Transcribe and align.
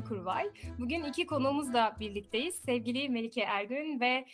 Şeyma 0.00 0.10
Büyükurvay. 0.10 0.50
Bugün 0.78 1.04
iki 1.04 1.26
konuğumuzla 1.26 1.96
birlikteyiz. 2.00 2.54
Sevgili 2.54 3.08
Melike 3.08 3.40
Ergün 3.40 4.00
ve 4.00 4.26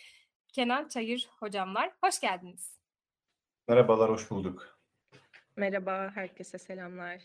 Kenan 0.52 0.89
Çayır 0.89 1.29
hocamlar. 1.39 1.92
Hoş 2.05 2.20
geldiniz. 2.20 2.79
Merhabalar, 3.69 4.11
hoş 4.11 4.30
bulduk. 4.30 4.79
Merhaba, 5.56 6.11
herkese 6.15 6.59
selamlar. 6.59 7.20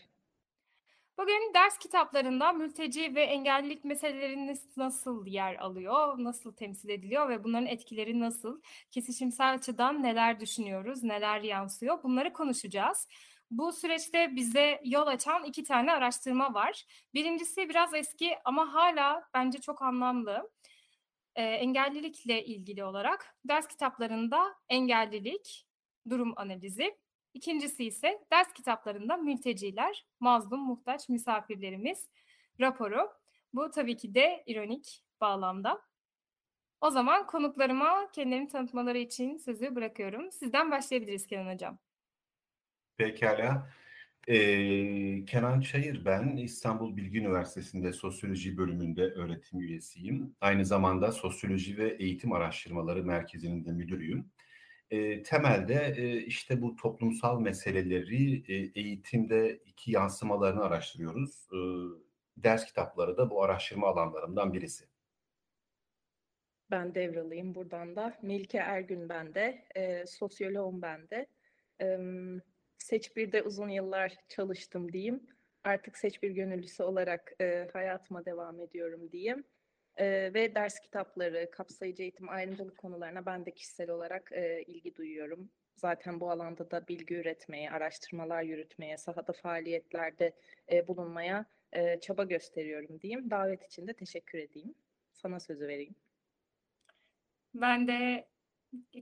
Bugün 1.18 1.54
ders 1.54 1.78
kitaplarında 1.78 2.52
mülteci 2.52 3.14
ve 3.14 3.22
engellilik 3.22 3.84
meseleleri 3.84 4.56
nasıl 4.76 5.26
yer 5.26 5.56
alıyor, 5.56 6.14
nasıl 6.18 6.52
temsil 6.52 6.88
ediliyor 6.88 7.28
ve 7.28 7.44
bunların 7.44 7.66
etkileri 7.66 8.20
nasıl? 8.20 8.60
Kesişimsel 8.90 9.54
açıdan 9.54 10.02
neler 10.02 10.40
düşünüyoruz, 10.40 11.02
neler 11.02 11.40
yansıyor? 11.40 12.02
Bunları 12.02 12.32
konuşacağız. 12.32 13.08
Bu 13.52 13.72
süreçte 13.72 14.36
bize 14.36 14.80
yol 14.84 15.06
açan 15.06 15.44
iki 15.44 15.64
tane 15.64 15.92
araştırma 15.92 16.54
var. 16.54 16.84
Birincisi 17.14 17.68
biraz 17.68 17.94
eski 17.94 18.36
ama 18.44 18.74
hala 18.74 19.28
bence 19.34 19.58
çok 19.58 19.82
anlamlı. 19.82 20.50
Ee, 21.36 21.42
engellilikle 21.42 22.44
ilgili 22.44 22.84
olarak 22.84 23.36
ders 23.44 23.68
kitaplarında 23.68 24.54
engellilik, 24.68 25.66
durum 26.10 26.32
analizi. 26.36 26.98
İkincisi 27.34 27.84
ise 27.84 28.24
ders 28.32 28.52
kitaplarında 28.52 29.16
mülteciler, 29.16 30.06
mazlum, 30.20 30.60
muhtaç 30.60 31.08
misafirlerimiz 31.08 32.08
raporu. 32.60 33.10
Bu 33.54 33.70
tabii 33.70 33.96
ki 33.96 34.14
de 34.14 34.42
ironik 34.46 35.04
bağlamda. 35.20 35.82
O 36.80 36.90
zaman 36.90 37.26
konuklarıma 37.26 38.10
kendilerini 38.12 38.48
tanıtmaları 38.48 38.98
için 38.98 39.36
sözü 39.36 39.74
bırakıyorum. 39.74 40.32
Sizden 40.32 40.70
başlayabiliriz 40.70 41.26
Kenan 41.26 41.54
Hocam. 41.54 41.78
Pekala. 43.02 43.70
Ee, 44.28 45.24
Kenan 45.24 45.60
Çayır 45.60 46.04
ben. 46.04 46.36
İstanbul 46.36 46.96
Bilgi 46.96 47.18
Üniversitesi'nde 47.18 47.92
Sosyoloji 47.92 48.56
bölümünde 48.56 49.02
öğretim 49.02 49.60
üyesiyim. 49.60 50.36
Aynı 50.40 50.64
zamanda 50.64 51.12
Sosyoloji 51.12 51.78
ve 51.78 51.96
Eğitim 51.98 52.32
Araştırmaları 52.32 53.04
Merkezi'nin 53.04 53.64
de 53.64 53.72
müdürüyüm. 53.72 54.30
E, 54.90 55.22
temelde 55.22 55.94
e, 55.96 56.16
işte 56.16 56.62
bu 56.62 56.76
toplumsal 56.76 57.40
meseleleri 57.40 58.42
e, 58.52 58.80
eğitimde 58.80 59.60
iki 59.66 59.92
yansımalarını 59.92 60.62
araştırıyoruz. 60.62 61.48
E, 61.52 61.58
ders 62.36 62.64
kitapları 62.64 63.16
da 63.16 63.30
bu 63.30 63.42
araştırma 63.42 63.86
alanlarından 63.86 64.52
birisi. 64.52 64.84
Ben 66.70 66.94
devralayım 66.94 67.54
buradan 67.54 67.96
da. 67.96 68.18
Melike 68.22 68.58
Ergün 68.58 69.08
ben 69.08 69.34
de, 69.34 69.64
e, 69.76 70.06
sosyoloğum 70.06 70.82
ben 70.82 71.10
de. 71.10 71.26
E, 71.80 71.98
Seç 72.82 73.08
1'de 73.16 73.42
uzun 73.42 73.68
yıllar 73.68 74.16
çalıştım 74.28 74.92
diyeyim. 74.92 75.26
Artık 75.64 75.98
Seç 75.98 76.22
1 76.22 76.30
gönüllüsü 76.30 76.82
olarak 76.82 77.32
e, 77.40 77.68
hayatıma 77.72 78.24
devam 78.24 78.60
ediyorum 78.60 79.12
diyeyim. 79.12 79.44
E, 79.96 80.34
ve 80.34 80.54
ders 80.54 80.80
kitapları, 80.80 81.50
kapsayıcı 81.50 82.02
eğitim, 82.02 82.28
ayrımcılık 82.28 82.78
konularına 82.78 83.26
ben 83.26 83.46
de 83.46 83.50
kişisel 83.50 83.90
olarak 83.90 84.32
e, 84.32 84.62
ilgi 84.62 84.94
duyuyorum. 84.96 85.50
Zaten 85.76 86.20
bu 86.20 86.30
alanda 86.30 86.70
da 86.70 86.88
bilgi 86.88 87.14
üretmeye, 87.14 87.70
araştırmalar 87.70 88.42
yürütmeye, 88.42 88.98
sahada 88.98 89.32
faaliyetlerde 89.32 90.32
e, 90.72 90.88
bulunmaya 90.88 91.46
e, 91.72 92.00
çaba 92.00 92.24
gösteriyorum 92.24 93.00
diyeyim. 93.00 93.30
Davet 93.30 93.64
için 93.64 93.86
de 93.86 93.92
teşekkür 93.92 94.38
edeyim. 94.38 94.74
Sana 95.12 95.40
sözü 95.40 95.68
vereyim. 95.68 95.94
Ben 97.54 97.88
de 97.88 98.28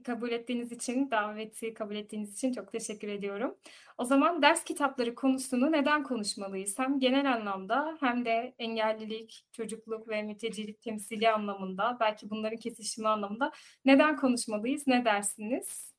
kabul 0.03 0.31
ettiğiniz 0.31 0.71
için, 0.71 1.11
daveti 1.11 1.73
kabul 1.73 1.95
ettiğiniz 1.95 2.33
için 2.33 2.53
çok 2.53 2.71
teşekkür 2.71 3.07
ediyorum. 3.07 3.57
O 3.97 4.05
zaman 4.05 4.41
ders 4.41 4.63
kitapları 4.63 5.15
konusunu 5.15 5.71
neden 5.71 6.03
konuşmalıyız? 6.03 6.79
Hem 6.79 6.99
genel 6.99 7.33
anlamda 7.33 7.97
hem 7.99 8.25
de 8.25 8.53
engellilik, 8.59 9.45
çocukluk 9.51 10.09
ve 10.09 10.23
mültecilik 10.23 10.81
temsili 10.81 11.29
anlamında, 11.29 11.97
belki 11.99 12.29
bunların 12.29 12.57
kesişimi 12.57 13.07
anlamında 13.07 13.51
neden 13.85 14.15
konuşmalıyız? 14.17 14.87
Ne 14.87 15.05
dersiniz? 15.05 15.91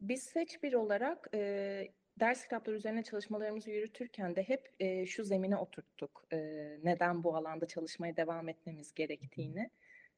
Biz 0.00 0.22
Seç 0.22 0.62
bir 0.62 0.72
olarak 0.74 1.28
e, 1.34 1.92
ders 2.20 2.42
kitapları 2.42 2.76
üzerine 2.76 3.02
çalışmalarımızı 3.02 3.70
yürütürken 3.70 4.36
de 4.36 4.42
hep 4.42 4.72
e, 4.80 5.06
şu 5.06 5.24
zemine 5.24 5.56
oturttuk. 5.56 6.24
E, 6.32 6.38
neden 6.84 7.24
bu 7.24 7.36
alanda 7.36 7.66
çalışmaya 7.66 8.16
devam 8.16 8.48
etmemiz 8.48 8.94
gerektiğini 8.94 9.70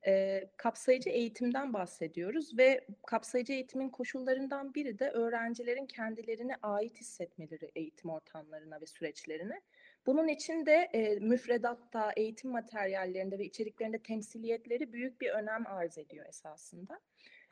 e, 0.07 0.45
kapsayıcı 0.57 1.11
eğitimden 1.11 1.73
bahsediyoruz 1.73 2.59
ve 2.59 2.87
kapsayıcı 3.07 3.53
eğitimin 3.53 3.89
koşullarından 3.89 4.75
biri 4.75 4.99
de 4.99 5.11
öğrencilerin 5.11 5.87
kendilerine 5.87 6.57
ait 6.63 7.01
hissetmeleri 7.01 7.71
eğitim 7.75 8.11
ortamlarına 8.11 8.81
ve 8.81 8.87
süreçlerine. 8.87 9.61
Bunun 10.07 10.29
için 10.29 10.67
de 10.67 10.73
e, 10.73 11.19
müfredatta, 11.19 12.13
eğitim 12.17 12.51
materyallerinde 12.51 13.39
ve 13.39 13.45
içeriklerinde 13.45 13.99
temsiliyetleri 13.99 14.93
büyük 14.93 15.21
bir 15.21 15.31
önem 15.31 15.67
arz 15.67 15.99
ediyor 15.99 16.27
esasında. 16.27 17.01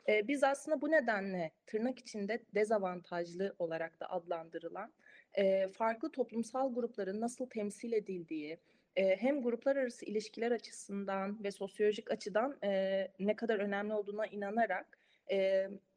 E, 0.07 0.27
biz 0.27 0.43
aslında 0.43 0.81
bu 0.81 0.91
nedenle 0.91 1.51
tırnak 1.67 1.99
içinde 1.99 2.43
dezavantajlı 2.55 3.55
olarak 3.59 3.99
da 3.99 4.11
adlandırılan 4.11 4.93
e, 5.33 5.67
farklı 5.67 6.11
toplumsal 6.11 6.73
grupların 6.73 7.21
nasıl 7.21 7.49
temsil 7.49 7.93
edildiği, 7.93 8.59
hem 8.95 9.41
gruplar 9.41 9.75
arası 9.75 10.05
ilişkiler 10.05 10.51
açısından 10.51 11.43
ve 11.43 11.51
sosyolojik 11.51 12.11
açıdan 12.11 12.59
ne 13.19 13.35
kadar 13.35 13.59
önemli 13.59 13.93
olduğuna 13.93 14.25
inanarak 14.27 14.99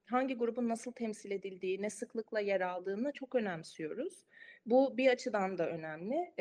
hangi 0.07 0.35
grubun 0.35 0.69
nasıl 0.69 0.93
temsil 0.93 1.31
edildiği, 1.31 1.83
ne 1.83 1.91
sıklıkla 1.91 2.41
yer 2.41 2.61
aldığını 2.61 3.13
çok 3.13 3.35
önemsiyoruz. 3.35 4.25
Bu 4.67 4.97
bir 4.97 5.09
açıdan 5.09 5.59
da 5.59 5.69
önemli. 5.69 6.35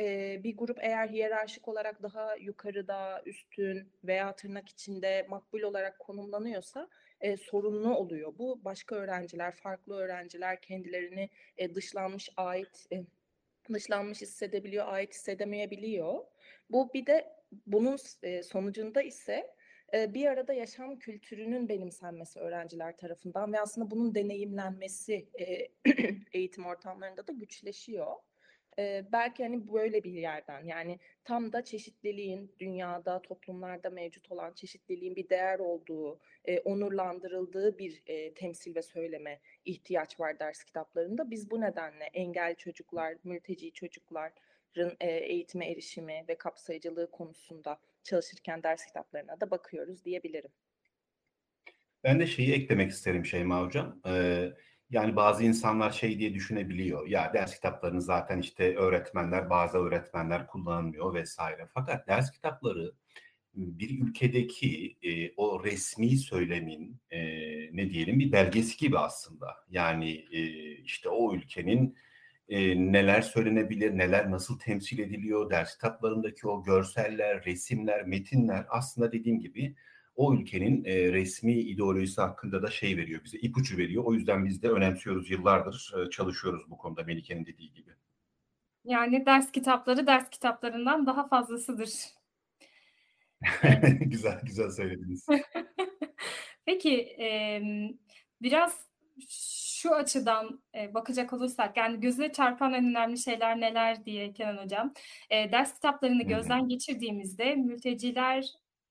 Bir 0.44 0.58
grup 0.58 0.78
eğer 0.81 1.08
hiyerarşik 1.08 1.68
olarak 1.68 2.03
daha 2.03 2.36
yukarıda, 2.36 3.22
üstün 3.25 3.92
veya 4.03 4.36
tırnak 4.36 4.69
içinde 4.69 5.25
makbul 5.30 5.62
olarak 5.62 6.00
konumlanıyorsa 6.00 6.90
e, 7.22 7.38
sorunlu 7.38 7.96
oluyor. 7.96 8.34
Bu 8.38 8.66
başka 8.66 8.96
öğrenciler, 8.96 9.52
farklı 9.56 9.96
öğrenciler 9.96 10.62
kendilerini 10.62 11.30
dışlanmış, 11.75 12.30
ait 12.38 12.90
dışlanmış 13.74 14.22
hissedebiliyor, 14.22 14.88
ait 14.88 15.13
hissedemeyebiliyor. 15.13 16.32
Bu 16.69 16.94
bir 16.94 17.06
de 17.06 17.34
bunun 17.68 17.97
sonucunda 18.41 19.01
ise 19.01 19.47
bir 19.94 20.25
arada 20.25 20.53
yaşam 20.53 21.00
kültürünün 21.00 21.69
benimsenmesi 21.69 22.40
öğrenciler 22.40 22.97
tarafından 22.97 23.53
ve 23.53 23.62
aslında 23.62 23.91
bunun 23.91 24.16
deneyimlenmesi 24.16 25.29
eğitim 26.31 26.66
ortamlarında 26.66 27.28
da 27.28 27.31
güçleşiyor. 27.31 28.16
belki 29.12 29.44
hani 29.44 29.74
böyle 29.74 30.03
bir 30.03 30.12
yerden 30.12 30.63
yani 30.63 31.00
tam 31.24 31.53
da 31.53 31.63
çeşitliliğin 31.63 32.56
dünyada 32.59 33.22
toplumlarda 33.22 33.89
mevcut 33.89 34.31
olan 34.31 34.54
çeşitliliğin 34.54 35.15
bir 35.15 35.30
değer 35.30 35.60
olduğu 35.60 36.19
onurlandırıldığı 36.65 37.77
bir 37.77 38.04
temsil 38.36 38.75
ve 38.75 38.81
söyleme 38.81 39.39
ihtiyaç 39.65 40.19
var 40.19 40.39
ders 40.39 40.63
kitaplarında. 40.63 41.31
Biz 41.31 41.51
bu 41.51 41.62
nedenle 41.62 42.04
engel 42.13 42.56
çocuklar, 42.56 43.18
mülteci 43.24 43.71
çocuklar, 43.74 44.31
eğitime 45.00 45.72
erişimi 45.72 46.25
ve 46.28 46.38
kapsayıcılığı 46.38 47.12
konusunda 47.12 47.80
çalışırken 48.04 48.64
ders 48.64 48.86
kitaplarına 48.86 49.42
da 49.42 49.52
bakıyoruz 49.52 50.06
diyebilirim. 50.06 50.52
Ben 52.04 52.20
de 52.20 52.28
şeyi 52.28 52.54
eklemek 52.54 52.92
isterim 52.92 53.25
Şeyma 53.25 53.62
Hocam. 53.62 54.02
Ee, 54.08 54.54
yani 54.90 55.16
bazı 55.16 55.44
insanlar 55.44 55.92
şey 55.92 56.20
diye 56.20 56.34
düşünebiliyor. 56.34 57.08
Ya 57.08 57.34
ders 57.34 57.56
kitaplarını 57.56 58.02
zaten 58.02 58.40
işte 58.40 58.75
öğretmenler, 58.75 59.50
bazı 59.50 59.78
öğretmenler 59.78 60.48
kullanmıyor 60.48 61.14
vesaire. 61.14 61.68
Fakat 61.74 62.08
ders 62.08 62.31
kitapları 62.31 62.94
bir 63.54 64.02
ülkedeki 64.02 64.98
e, 65.02 65.34
o 65.38 65.64
resmi 65.64 66.18
söylemin 66.18 67.02
e, 67.12 67.20
ne 67.78 67.90
diyelim 67.90 68.20
bir 68.20 68.31
belgesi 68.31 68.78
gibi 68.78 69.00
aslında. 69.00 69.56
Yani 69.70 70.12
e, 70.31 70.42
işte 70.78 71.10
o 71.10 71.36
ülkenin 71.36 71.98
e, 72.53 72.91
neler 72.91 73.21
söylenebilir, 73.21 73.97
neler 73.97 74.31
nasıl 74.31 74.59
temsil 74.59 75.00
ediliyor, 75.00 75.50
ders 75.50 75.73
kitaplarındaki 75.73 76.47
o 76.47 76.63
görseller, 76.63 77.45
resimler, 77.45 78.03
metinler 78.03 78.65
aslında 78.69 79.11
dediğim 79.11 79.39
gibi 79.39 79.75
o 80.15 80.33
ülkenin 80.33 80.85
e, 80.85 81.11
resmi 81.13 81.53
ideolojisi 81.53 82.21
hakkında 82.21 82.63
da 82.63 82.71
şey 82.71 82.97
veriyor 82.97 83.21
bize, 83.23 83.38
ipucu 83.38 83.77
veriyor. 83.77 84.03
O 84.03 84.13
yüzden 84.13 84.45
biz 84.45 84.63
de 84.63 84.69
önemsiyoruz, 84.69 85.31
yıllardır 85.31 85.94
e, 85.97 86.09
çalışıyoruz 86.09 86.69
bu 86.69 86.77
konuda 86.77 87.03
Melike'nin 87.03 87.45
dediği 87.45 87.73
gibi. 87.73 87.91
Yani 88.83 89.25
ders 89.25 89.51
kitapları 89.51 90.07
ders 90.07 90.29
kitaplarından 90.29 91.05
daha 91.05 91.27
fazlasıdır. 91.27 91.89
güzel 94.00 94.39
güzel 94.44 94.69
söylediniz. 94.69 95.25
Peki 96.65 97.01
em, 97.01 97.97
biraz 98.41 98.88
şu 99.83 99.95
açıdan 99.95 100.63
e, 100.75 100.94
bakacak 100.94 101.33
olursak 101.33 101.77
yani 101.77 102.00
göze 102.00 102.31
çarpan 102.31 102.74
en 102.74 102.85
önemli 102.85 103.18
şeyler 103.18 103.59
neler 103.59 104.06
diye 104.06 104.33
Kenan 104.33 104.57
Hocam. 104.57 104.94
E, 105.30 105.51
ders 105.51 105.74
kitaplarını 105.74 106.24
gözden 106.24 106.68
geçirdiğimizde 106.68 107.56
mülteciler 107.56 108.45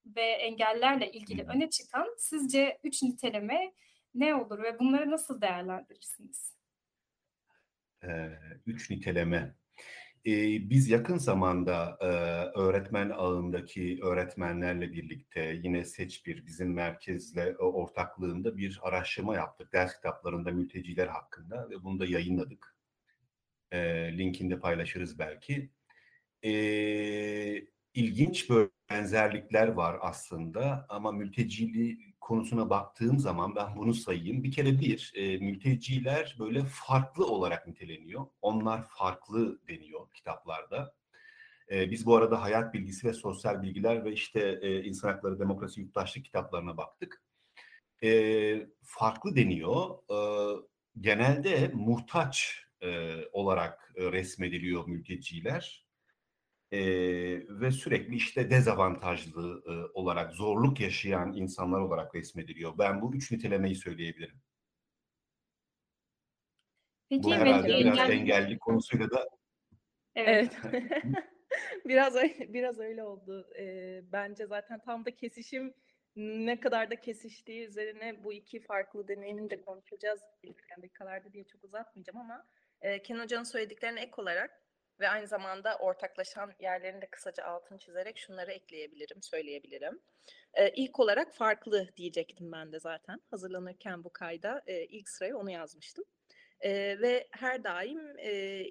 ve 0.06 0.22
engellerle 0.22 1.12
ilgili 1.12 1.42
öne 1.42 1.70
çıkan 1.70 2.06
sizce 2.18 2.78
üç 2.84 3.02
niteleme 3.02 3.72
ne 4.14 4.34
olur 4.34 4.62
ve 4.62 4.78
bunları 4.78 5.10
nasıl 5.10 5.40
değerlendirirsiniz? 5.40 6.54
Ee, 8.04 8.28
üç 8.66 8.90
niteleme. 8.90 9.54
Ee, 10.26 10.70
biz 10.70 10.88
yakın 10.90 11.18
zamanda 11.18 11.98
e, 12.00 12.06
öğretmen 12.58 13.10
ağındaki 13.10 13.98
öğretmenlerle 14.02 14.92
birlikte 14.92 15.60
yine 15.62 15.84
Seç 15.84 16.26
bir 16.26 16.46
bizim 16.46 16.72
merkezle 16.72 17.42
e, 17.42 17.56
ortaklığında 17.56 18.56
bir 18.56 18.80
araştırma 18.82 19.34
yaptık. 19.36 19.72
Ders 19.72 19.96
kitaplarında 19.96 20.50
mülteciler 20.50 21.06
hakkında 21.06 21.70
ve 21.70 21.82
bunu 21.82 21.98
da 22.00 22.06
yayınladık. 22.06 22.76
Ee, 23.72 24.18
linkini 24.18 24.50
de 24.50 24.60
paylaşırız 24.60 25.18
belki. 25.18 25.70
Ee, 26.44 27.64
ilginç 27.94 28.50
böyle 28.50 28.70
benzerlikler 28.90 29.68
var 29.68 29.98
aslında 30.00 30.86
ama 30.88 31.12
mültecili 31.12 32.11
konusuna 32.22 32.70
baktığım 32.70 33.18
zaman 33.18 33.56
ben 33.56 33.76
bunu 33.76 33.94
sayayım. 33.94 34.44
Bir 34.44 34.52
kere 34.52 34.80
bir, 34.80 35.12
e, 35.14 35.38
mülteciler 35.38 36.36
böyle 36.38 36.64
farklı 36.64 37.26
olarak 37.26 37.66
niteleniyor. 37.66 38.26
Onlar 38.42 38.88
farklı 38.88 39.58
deniyor 39.68 40.12
kitaplarda. 40.14 40.94
E, 41.70 41.90
biz 41.90 42.06
bu 42.06 42.16
arada 42.16 42.42
hayat 42.42 42.74
bilgisi 42.74 43.08
ve 43.08 43.12
sosyal 43.12 43.62
bilgiler 43.62 44.04
ve 44.04 44.12
işte 44.12 44.58
e, 44.62 44.84
insan 44.84 45.08
hakları, 45.08 45.38
demokrasi, 45.38 45.80
yurttaşlık 45.80 46.24
kitaplarına 46.24 46.76
baktık. 46.76 47.22
E, 48.02 48.66
farklı 48.82 49.36
deniyor. 49.36 49.98
E, 50.10 50.18
genelde 51.00 51.70
muhtaç 51.74 52.64
e, 52.82 53.16
olarak 53.32 53.92
e, 53.96 54.12
resmediliyor 54.12 54.86
mülteciler. 54.86 55.86
Ee, 56.72 56.80
ve 57.48 57.70
sürekli 57.70 58.14
işte 58.14 58.50
dezavantajlı 58.50 59.62
e, 59.66 59.98
olarak 59.98 60.32
zorluk 60.32 60.80
yaşayan 60.80 61.32
insanlar 61.32 61.80
olarak 61.80 62.14
resmediliyor. 62.14 62.78
Ben 62.78 63.02
bu 63.02 63.14
üç 63.14 63.30
nitelemeyi 63.32 63.74
söyleyebilirim. 63.74 64.36
Peki 67.08 67.22
Bu 67.22 67.34
herhalde 67.34 67.68
de 67.68 67.78
biraz 67.78 67.98
engelli- 67.98 68.12
engelli 68.12 68.58
konusuyla 68.58 69.10
da 69.10 69.28
Evet. 70.14 70.56
Evet. 70.72 70.92
Biraz 71.84 72.16
öyle, 72.16 72.52
biraz 72.54 72.78
öyle 72.78 73.04
oldu. 73.04 73.46
Ee, 73.58 74.00
bence 74.12 74.46
zaten 74.46 74.80
tam 74.84 75.04
da 75.04 75.16
kesişim 75.16 75.74
ne 76.16 76.60
kadar 76.60 76.90
da 76.90 77.00
kesiştiği 77.00 77.66
üzerine 77.66 78.24
bu 78.24 78.32
iki 78.32 78.60
farklı 78.60 79.08
deneyimin 79.08 79.50
de 79.50 79.60
konuşacağız 79.60 80.20
ilerleyen 80.42 80.82
dakikalarda 80.82 81.32
diye 81.32 81.44
çok 81.44 81.64
uzatmayacağım 81.64 82.18
ama 82.18 82.46
e, 82.80 83.02
Kenan 83.02 83.22
Hoca'nın 83.22 83.44
söylediklerine 83.44 84.00
ek 84.00 84.12
olarak 84.16 84.61
ve 85.02 85.08
aynı 85.08 85.26
zamanda 85.26 85.76
ortaklaşan 85.76 86.54
yerlerini 86.60 87.02
de 87.02 87.06
kısaca 87.06 87.44
altını 87.44 87.78
çizerek 87.78 88.18
şunları 88.18 88.52
ekleyebilirim, 88.52 89.22
söyleyebilirim. 89.22 90.00
Ee, 90.54 90.70
ilk 90.70 91.00
olarak 91.00 91.34
farklı 91.34 91.88
diyecektim 91.96 92.52
ben 92.52 92.72
de 92.72 92.80
zaten. 92.80 93.20
Hazırlanırken 93.30 94.04
bu 94.04 94.12
kayda 94.12 94.62
e, 94.66 94.84
ilk 94.84 95.08
sıraya 95.08 95.36
onu 95.36 95.50
yazmıştım. 95.50 96.04
Ee, 96.60 96.96
ve 97.00 97.28
her 97.30 97.64
daim 97.64 98.18
e, 98.18 98.64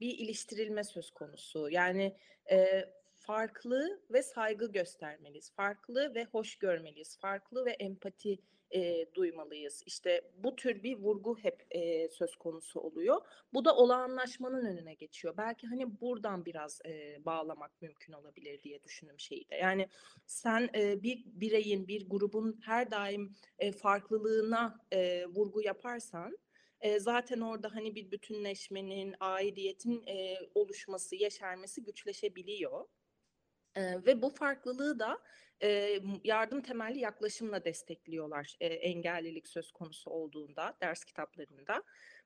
bir 0.00 0.18
iliştirilme 0.18 0.84
söz 0.84 1.10
konusu. 1.10 1.68
Yani 1.70 2.16
e, 2.50 2.84
farklı 3.14 4.02
ve 4.10 4.22
saygı 4.22 4.72
göstermeliyiz. 4.72 5.52
Farklı 5.52 6.14
ve 6.14 6.24
hoş 6.24 6.56
görmeliyiz. 6.56 7.18
Farklı 7.18 7.66
ve 7.66 7.70
empati 7.70 8.38
e, 8.74 9.06
duymalıyız. 9.14 9.82
İşte 9.86 10.30
bu 10.38 10.56
tür 10.56 10.82
bir 10.82 10.96
vurgu 10.96 11.38
hep 11.38 11.66
e, 11.70 12.08
söz 12.08 12.36
konusu 12.36 12.80
oluyor. 12.80 13.20
Bu 13.52 13.64
da 13.64 13.76
olağanlaşmanın 13.76 14.66
önüne 14.66 14.94
geçiyor. 14.94 15.34
Belki 15.36 15.66
hani 15.66 16.00
buradan 16.00 16.44
biraz 16.44 16.80
e, 16.86 17.24
bağlamak 17.24 17.82
mümkün 17.82 18.12
olabilir 18.12 18.62
diye 18.62 18.82
düşündüm 18.82 19.20
şeyi 19.20 19.48
de. 19.50 19.54
Yani 19.54 19.88
sen 20.26 20.70
e, 20.74 21.02
bir 21.02 21.24
bireyin, 21.26 21.88
bir 21.88 22.08
grubun 22.08 22.60
her 22.64 22.90
daim 22.90 23.34
e, 23.58 23.72
farklılığına 23.72 24.80
e, 24.92 25.26
vurgu 25.26 25.62
yaparsan 25.62 26.38
e, 26.80 27.00
zaten 27.00 27.40
orada 27.40 27.74
hani 27.74 27.94
bir 27.94 28.10
bütünleşmenin, 28.10 29.14
aidiyetin 29.20 30.06
e, 30.06 30.36
oluşması, 30.54 31.16
yeşermesi 31.16 31.82
güçleşebiliyor. 31.82 32.86
E, 33.74 33.82
ve 34.06 34.22
bu 34.22 34.30
farklılığı 34.30 34.98
da 34.98 35.18
e, 35.62 36.00
yardım 36.24 36.62
temelli 36.62 36.98
yaklaşımla 36.98 37.64
destekliyorlar 37.64 38.56
e, 38.60 38.66
engellilik 38.66 39.48
söz 39.48 39.72
konusu 39.72 40.10
olduğunda 40.10 40.76
ders 40.82 41.04
kitaplarında. 41.04 41.82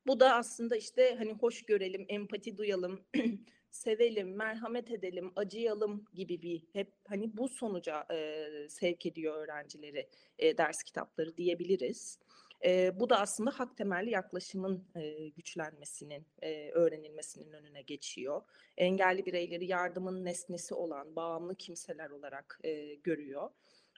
Bu 0.07 0.21
da 0.21 0.35
aslında 0.35 0.77
işte 0.77 1.15
hani 1.19 1.33
hoş 1.33 1.63
görelim, 1.63 2.07
empati 2.09 2.57
duyalım, 2.57 3.05
sevelim, 3.71 4.37
merhamet 4.37 4.91
edelim, 4.91 5.33
acıyalım 5.37 6.05
gibi 6.15 6.43
bir 6.43 6.63
hep 6.73 6.93
hani 7.09 7.37
bu 7.37 7.49
sonuca 7.49 8.07
e, 8.13 8.47
sevk 8.69 9.07
ediyor 9.07 9.35
öğrencileri 9.35 10.09
e, 10.39 10.59
ders 10.59 10.83
kitapları 10.83 11.37
diyebiliriz. 11.37 12.19
E, 12.65 13.01
bu 13.01 13.11
da 13.11 13.21
aslında 13.21 13.51
hak 13.51 13.77
temelli 13.77 14.11
yaklaşımın 14.11 14.85
e, 14.97 15.29
güçlenmesinin, 15.29 16.27
e, 16.43 16.71
öğrenilmesinin 16.71 17.53
önüne 17.53 17.83
geçiyor. 17.83 18.43
Engelli 18.77 19.27
bireyleri 19.27 19.67
yardımın 19.67 20.25
nesnesi 20.25 20.75
olan 20.75 21.17
bağımlı 21.17 21.55
kimseler 21.55 22.11
olarak 22.11 22.61
e, 22.65 22.95
görüyor. 22.95 23.51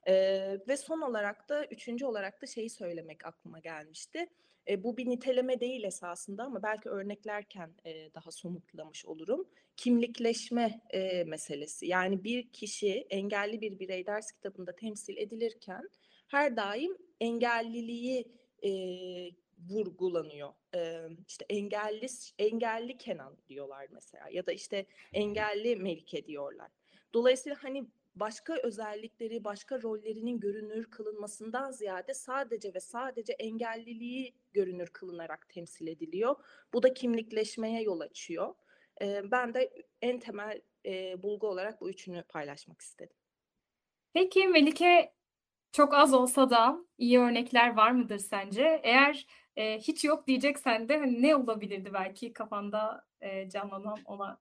E, 0.08 0.14
ve 0.68 0.76
son 0.76 1.00
olarak 1.00 1.48
da, 1.48 1.66
üçüncü 1.66 2.04
olarak 2.06 2.42
da 2.42 2.46
şeyi 2.46 2.70
söylemek 2.70 3.26
aklıma 3.26 3.58
gelmişti. 3.58 4.26
E, 4.68 4.82
bu 4.82 4.96
bir 4.96 5.06
niteleme 5.06 5.60
değil 5.60 5.84
esasında 5.84 6.44
ama 6.44 6.62
belki 6.62 6.88
örneklerken 6.88 7.70
e, 7.84 8.14
daha 8.14 8.30
somutlamış 8.30 9.06
olurum. 9.06 9.48
Kimlikleşme 9.76 10.80
e, 10.90 11.24
meselesi. 11.24 11.86
Yani 11.86 12.24
bir 12.24 12.52
kişi 12.52 13.06
engelli 13.10 13.60
bir 13.60 13.78
birey 13.78 14.06
ders 14.06 14.32
kitabında 14.32 14.76
temsil 14.76 15.16
edilirken 15.16 15.90
her 16.28 16.56
daim 16.56 16.96
engelliliği 17.20 18.39
e, 18.64 18.70
vurgulanıyor. 19.68 20.52
E, 20.74 21.08
işte 21.28 21.46
engelli 21.48 22.06
engelli 22.38 22.98
Kenan 22.98 23.36
diyorlar 23.48 23.86
mesela 23.90 24.28
ya 24.28 24.46
da 24.46 24.52
işte 24.52 24.86
engelli 25.12 25.76
Melike 25.76 26.26
diyorlar. 26.26 26.70
Dolayısıyla 27.14 27.56
hani 27.64 27.86
başka 28.14 28.56
özellikleri, 28.62 29.44
başka 29.44 29.82
rollerinin 29.82 30.40
görünür 30.40 30.90
kılınmasından 30.90 31.70
ziyade 31.70 32.14
sadece 32.14 32.74
ve 32.74 32.80
sadece 32.80 33.32
engelliliği 33.32 34.34
görünür 34.52 34.88
kılınarak 34.88 35.48
temsil 35.48 35.86
ediliyor. 35.86 36.36
Bu 36.72 36.82
da 36.82 36.94
kimlikleşmeye 36.94 37.82
yol 37.82 38.00
açıyor. 38.00 38.54
Ben 39.02 39.54
de 39.54 39.70
en 40.02 40.20
temel 40.20 40.62
bulgu 41.22 41.48
olarak 41.48 41.80
bu 41.80 41.90
üçünü 41.90 42.22
paylaşmak 42.22 42.80
istedim. 42.80 43.16
Peki 44.12 44.48
Melike 44.48 45.12
çok 45.72 45.94
az 45.94 46.14
olsa 46.14 46.50
da 46.50 46.84
iyi 46.98 47.18
örnekler 47.18 47.76
var 47.76 47.90
mıdır 47.90 48.18
sence? 48.18 48.80
Eğer 48.82 49.26
e, 49.56 49.78
hiç 49.78 50.04
yok 50.04 50.26
diyeceksen 50.26 50.88
de 50.88 50.98
hani 50.98 51.22
ne 51.22 51.36
olabilirdi 51.36 51.92
belki 51.92 52.32
kafanda 52.32 53.06
e, 53.20 53.48
canlanan 53.50 53.98
ona? 54.04 54.40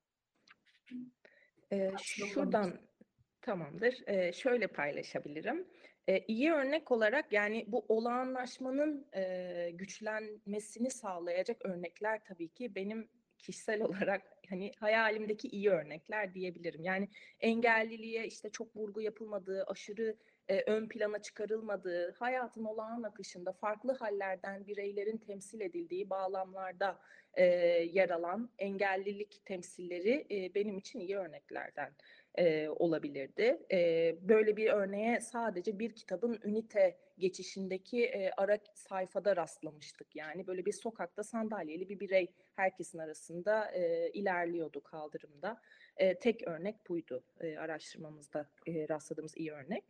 Ee, 1.72 1.92
şuradan 2.02 2.80
tamamdır. 3.42 4.08
Ee, 4.08 4.34
şöyle 4.34 4.68
paylaşabilirim. 4.68 5.68
Ee, 6.08 6.20
iyi 6.28 6.52
örnek 6.52 6.92
olarak 6.92 7.34
yani 7.34 7.66
bu 7.68 7.86
olağanlaşmanın 7.88 9.08
e, 9.16 9.72
güçlenmesini 9.74 10.92
sağlayacak 10.92 11.66
örnekler 11.66 12.24
tabii 12.24 12.50
ki 12.50 12.76
benim 12.76 13.10
kişisel 13.38 13.82
olarak 13.84 14.22
hani 14.50 14.72
hayalimdeki 14.80 15.48
iyi 15.48 15.70
örnekler 15.70 16.34
diyebilirim. 16.34 16.84
Yani 16.84 17.10
engelliliğe 17.40 18.28
işte 18.28 18.50
çok 18.50 18.76
vurgu 18.76 19.02
yapılmadığı, 19.02 19.64
aşırı 19.68 20.18
e, 20.50 20.64
ön 20.72 20.88
plana 20.88 21.22
çıkarılmadığı, 21.22 22.16
hayatın 22.20 22.66
olağan 22.66 23.04
akışında 23.04 23.52
farklı 23.52 23.94
hallerden 23.94 24.68
bireylerin 24.68 25.18
temsil 25.18 25.62
edildiği 25.62 26.10
bağlamlarda 26.10 27.00
e, 27.34 27.46
yer 27.94 28.10
alan 28.10 28.50
engellilik 28.58 29.46
temsilleri 29.46 30.28
e, 30.32 30.56
benim 30.56 30.78
için 30.78 31.00
iyi 31.00 31.18
örneklerden 31.18 31.92
e, 32.36 32.70
olabilirdi. 32.70 33.60
E, 33.72 34.16
böyle 34.22 34.58
bir 34.58 34.70
örneğe 34.70 35.20
sadece 35.20 35.80
bir 35.80 35.96
kitabın 35.96 36.40
ünite 36.44 36.98
geçişindeki 37.18 38.06
e, 38.06 38.32
ara 38.38 38.58
sayfada 38.74 39.36
rastlamıştık. 39.36 40.16
Yani 40.16 40.48
böyle 40.48 40.66
bir 40.66 40.72
sokakta 40.72 41.24
sandalyeli 41.24 41.90
bir 41.90 42.00
birey 42.00 42.34
herkesin 42.56 42.98
arasında 42.98 43.72
e, 43.72 44.10
ilerliyordu 44.10 44.84
kaldırımda. 44.84 45.62
E, 46.00 46.16
tek 46.16 46.48
örnek 46.48 46.90
buydu 46.90 47.24
e, 47.42 47.58
araştırmamızda 47.58 48.50
e, 48.68 48.90
rastladığımız 48.90 49.38
iyi 49.38 49.52
örnek. 49.52 49.84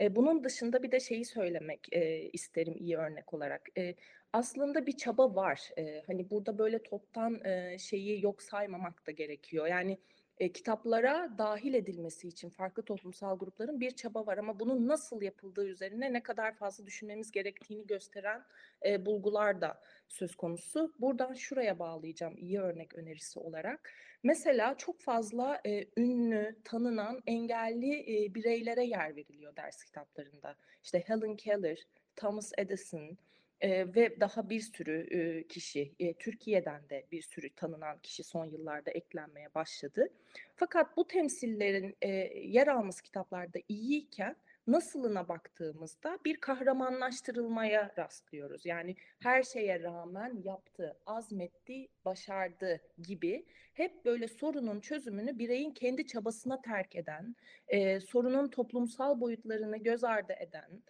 E, 0.00 0.16
bunun 0.16 0.44
dışında 0.44 0.82
bir 0.82 0.92
de 0.92 1.00
şeyi 1.00 1.24
söylemek 1.24 1.88
e, 1.92 2.30
isterim 2.32 2.74
iyi 2.78 2.96
örnek 2.96 3.34
olarak. 3.34 3.78
E, 3.78 3.94
aslında 4.32 4.86
bir 4.86 4.96
çaba 4.96 5.34
var. 5.34 5.70
E, 5.78 6.02
hani 6.06 6.30
burada 6.30 6.58
böyle 6.58 6.82
toptan 6.82 7.44
e, 7.44 7.78
şeyi 7.78 8.24
yok 8.24 8.42
saymamak 8.42 9.06
da 9.06 9.10
gerekiyor. 9.10 9.66
Yani 9.66 9.98
e, 10.38 10.52
kitaplara 10.52 11.30
dahil 11.38 11.74
edilmesi 11.74 12.28
için 12.28 12.50
farklı 12.50 12.82
toplumsal 12.82 13.38
grupların 13.38 13.80
bir 13.80 13.90
çaba 13.90 14.26
var 14.26 14.38
ama 14.38 14.60
bunun 14.60 14.88
nasıl 14.88 15.22
yapıldığı 15.22 15.66
üzerine 15.66 16.12
ne 16.12 16.22
kadar 16.22 16.54
fazla 16.54 16.86
düşünmemiz 16.86 17.30
gerektiğini 17.30 17.86
gösteren 17.86 18.44
e, 18.86 19.06
bulgular 19.06 19.60
da 19.60 19.80
söz 20.08 20.36
konusu. 20.36 20.94
Buradan 20.98 21.34
şuraya 21.34 21.78
bağlayacağım 21.78 22.36
iyi 22.36 22.60
örnek 22.60 22.94
önerisi 22.94 23.38
olarak. 23.38 23.92
Mesela 24.22 24.76
çok 24.76 25.00
fazla 25.00 25.60
e, 25.66 25.86
ünlü, 25.96 26.56
tanınan, 26.64 27.22
engelli 27.26 28.24
e, 28.24 28.34
bireylere 28.34 28.84
yer 28.84 29.16
veriliyor 29.16 29.56
ders 29.56 29.84
kitaplarında. 29.84 30.56
İşte 30.84 30.98
Helen 31.06 31.36
Keller, 31.36 31.78
Thomas 32.16 32.52
Edison, 32.58 33.18
e, 33.60 33.94
ve 33.94 34.20
daha 34.20 34.50
bir 34.50 34.60
sürü 34.60 35.06
e, 35.10 35.46
kişi, 35.46 35.94
e, 35.98 36.14
Türkiye'den 36.14 36.88
de 36.88 37.06
bir 37.12 37.22
sürü 37.22 37.50
tanınan 37.54 37.98
kişi 37.98 38.24
son 38.24 38.44
yıllarda 38.44 38.90
eklenmeye 38.90 39.54
başladı. 39.54 40.08
Fakat 40.56 40.96
bu 40.96 41.08
temsillerin 41.08 41.96
e, 42.02 42.08
yer 42.48 42.66
alması 42.66 43.02
kitaplarda 43.02 43.58
iyiyken 43.68 44.36
nasılına 44.66 45.28
baktığımızda 45.28 46.18
bir 46.24 46.36
kahramanlaştırılmaya 46.36 47.94
rastlıyoruz. 47.98 48.66
Yani 48.66 48.96
her 49.20 49.42
şeye 49.42 49.82
rağmen 49.82 50.42
yaptı, 50.44 50.96
azmetti, 51.06 51.88
başardı 52.04 52.80
gibi 53.02 53.46
hep 53.74 54.04
böyle 54.04 54.28
sorunun 54.28 54.80
çözümünü 54.80 55.38
bireyin 55.38 55.70
kendi 55.70 56.06
çabasına 56.06 56.62
terk 56.62 56.96
eden, 56.96 57.36
e, 57.68 58.00
sorunun 58.00 58.48
toplumsal 58.48 59.20
boyutlarını 59.20 59.76
göz 59.76 60.04
ardı 60.04 60.32
eden, 60.32 60.82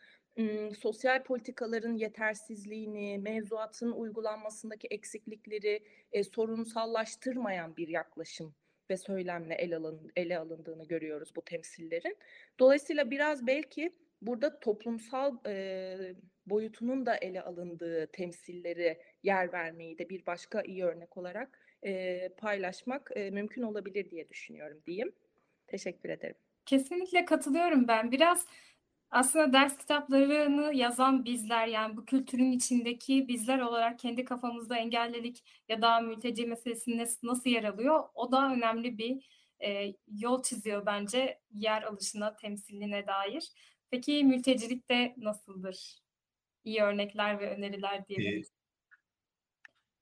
sosyal 0.79 1.23
politikaların 1.23 1.95
yetersizliğini, 1.95 3.19
mevzuatın 3.19 3.93
uygulanmasındaki 3.93 4.89
eksiklikleri 4.91 5.83
e, 6.13 6.25
sorunsallaştırmayan 6.25 7.77
bir 7.77 7.89
yaklaşım 7.89 8.55
ve 8.91 8.97
söylemle 8.97 9.55
ele, 9.55 9.77
alın, 9.77 10.13
ele 10.17 10.39
alındığını 10.39 10.85
görüyoruz 10.85 11.33
bu 11.37 11.43
temsillerin. 11.43 12.17
Dolayısıyla 12.59 13.11
biraz 13.11 13.47
belki 13.47 13.91
burada 14.23 14.61
toplumsal 14.61 15.37
e, 15.47 16.15
boyutunun 16.47 17.07
da 17.07 17.17
ele 17.17 17.43
alındığı 17.43 18.07
temsilleri 18.07 18.99
yer 19.23 19.53
vermeyi 19.53 19.99
de 19.99 20.09
bir 20.09 20.27
başka 20.27 20.63
iyi 20.63 20.85
örnek 20.85 21.17
olarak 21.17 21.61
e, 21.83 22.29
paylaşmak 22.29 23.11
e, 23.15 23.31
mümkün 23.31 23.63
olabilir 23.63 24.11
diye 24.11 24.29
düşünüyorum 24.29 24.83
diyeyim. 24.87 25.13
Teşekkür 25.67 26.09
ederim. 26.09 26.37
Kesinlikle 26.67 27.25
katılıyorum 27.25 27.89
ben. 27.89 28.11
Biraz 28.13 28.47
aslında 29.11 29.53
ders 29.53 29.79
kitaplarını 29.79 30.75
yazan 30.75 31.25
bizler 31.25 31.67
yani 31.67 31.97
bu 31.97 32.05
kültürün 32.05 32.53
içindeki 32.53 33.29
bizler 33.29 33.59
olarak 33.59 33.99
kendi 33.99 34.25
kafamızda 34.25 34.77
engellilik 34.77 35.45
ya 35.69 35.83
da 35.83 36.01
mülteci 36.01 36.47
meselesinde 36.47 37.05
nasıl 37.23 37.51
yer 37.51 37.65
alıyor 37.65 38.05
o 38.15 38.33
da 38.33 38.53
önemli 38.53 38.99
bir 38.99 39.27
e, 39.65 39.95
yol 40.09 40.43
çiziyor 40.43 40.87
bence 40.87 41.39
yer 41.51 41.83
alışına, 41.83 42.37
temsiline 42.37 43.07
dair. 43.07 43.49
Peki 43.91 44.25
mültecilikte 44.25 45.15
nasıldır? 45.17 45.99
İyi 46.65 46.83
örnekler 46.83 47.41
ve 47.41 47.51
öneriler. 47.51 48.05
Ee, 48.09 48.43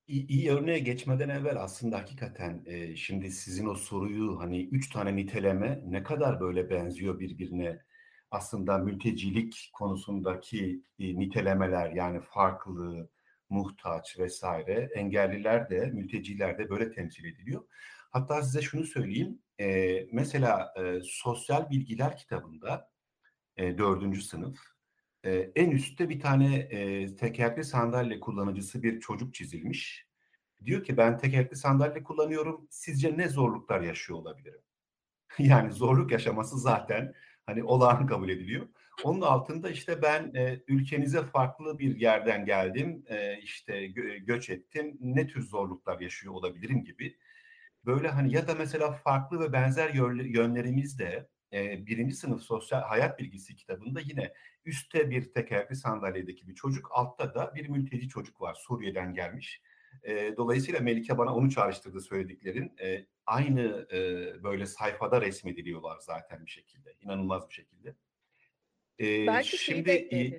iyi, 0.07 0.27
iyi 0.27 0.51
örneğe 0.51 0.79
geçmeden 0.79 1.29
evvel 1.29 1.63
aslında 1.63 1.99
hakikaten 1.99 2.63
e, 2.67 2.97
şimdi 2.97 3.31
sizin 3.31 3.67
o 3.67 3.75
soruyu 3.75 4.41
hani 4.41 4.65
üç 4.65 4.91
tane 4.91 5.17
niteleme 5.17 5.83
ne 5.87 6.03
kadar 6.03 6.41
böyle 6.41 6.71
benziyor 6.71 7.21
birbirine 7.21 7.81
aslında 8.35 8.79
mültecilik 8.79 9.71
konusundaki 9.73 10.83
e, 10.99 11.19
nitelemeler 11.19 11.91
yani 11.91 12.21
farklı, 12.21 13.11
muhtaç 13.49 14.19
vesaire 14.19 14.91
engelliler 14.95 15.71
de 15.71 15.87
mülteciler 15.87 16.59
de 16.59 16.71
böyle 16.71 16.93
temsil 16.93 17.25
ediliyor. 17.25 17.65
Hatta 18.11 18.43
size 18.43 18.63
şunu 18.63 18.85
söyleyeyim. 18.85 19.39
E, 19.61 19.99
mesela 20.13 20.75
e, 20.79 21.01
sosyal 21.05 21.71
bilgiler 21.71 22.17
kitabında 22.17 22.91
e, 23.57 23.79
dördüncü 23.79 24.23
sınıf 24.23 24.59
e, 25.25 25.51
en 25.57 25.71
üstte 25.71 26.09
bir 26.09 26.21
tane 26.21 26.57
e, 26.57 27.07
tekerlekli 27.17 27.65
sandalye 27.65 28.21
kullanıcısı 28.21 28.83
bir 28.83 29.01
çocuk 29.01 29.35
çizilmiş. 29.35 30.07
Diyor 30.65 30.85
ki 30.85 30.97
ben 30.97 31.19
tekerlekli 31.19 31.57
sandalye 31.57 32.03
kullanıyorum. 32.03 32.67
Sizce 32.71 33.19
ne 33.19 33.29
zorluklar 33.29 33.81
yaşıyor 33.81 34.19
olabilirim? 34.19 34.61
yani 35.39 35.73
zorluk 35.73 36.13
yaşaması 36.13 36.59
zaten 36.59 37.15
hani 37.47 37.65
olağan 37.65 38.07
kabul 38.07 38.29
ediliyor. 38.29 38.69
Onun 39.05 39.21
altında 39.21 39.71
işte 39.71 40.03
ben 40.03 40.35
e, 40.35 40.61
ülkenize 40.69 41.23
farklı 41.23 41.79
bir 41.79 42.01
yerden 42.01 42.45
geldim, 42.45 43.05
e, 43.09 43.39
işte 43.39 43.87
gö- 43.87 44.17
göç 44.25 44.51
ettim, 44.51 44.99
ne 45.01 45.27
tür 45.27 45.43
zorluklar 45.43 46.01
yaşıyor 46.01 46.35
olabilirim 46.35 46.85
gibi. 46.85 47.17
Böyle 47.87 48.09
hani 48.09 48.33
ya 48.33 48.49
da 48.49 48.55
mesela 48.55 48.93
farklı 48.93 49.41
ve 49.41 49.53
benzer 49.53 49.95
yönlerimiz 50.25 50.99
de 50.99 51.29
e, 51.53 51.87
birinci 51.87 52.15
sınıf 52.15 52.43
sosyal 52.43 52.81
hayat 52.81 53.19
bilgisi 53.19 53.57
kitabında 53.57 54.01
yine 54.01 54.33
üstte 54.65 55.11
bir 55.11 55.33
tekerlekli 55.33 55.77
sandalyedeki 55.77 56.49
bir 56.49 56.55
çocuk, 56.55 56.89
altta 56.91 57.35
da 57.35 57.55
bir 57.55 57.69
mülteci 57.69 58.09
çocuk 58.09 58.41
var 58.41 58.55
Suriye'den 58.55 59.15
gelmiş. 59.15 59.63
E, 60.03 60.37
dolayısıyla 60.37 60.81
Melike 60.81 61.19
bana 61.19 61.35
onu 61.35 61.51
çağrıştırdı 61.51 62.01
söylediklerin. 62.01 62.73
E, 62.83 63.07
aynı 63.27 63.87
e, 63.93 63.99
böyle 64.43 64.67
sayfada 64.67 65.21
resmediliyorlar 65.21 65.99
zaten 65.99 66.47
bir 66.47 66.51
şekilde. 66.51 66.95
inanılmaz 67.01 67.49
bir 67.49 67.55
şekilde. 67.55 67.95
E, 69.01 69.27
Belki 69.27 69.59
şimdi 69.59 69.91
e, 69.91 70.39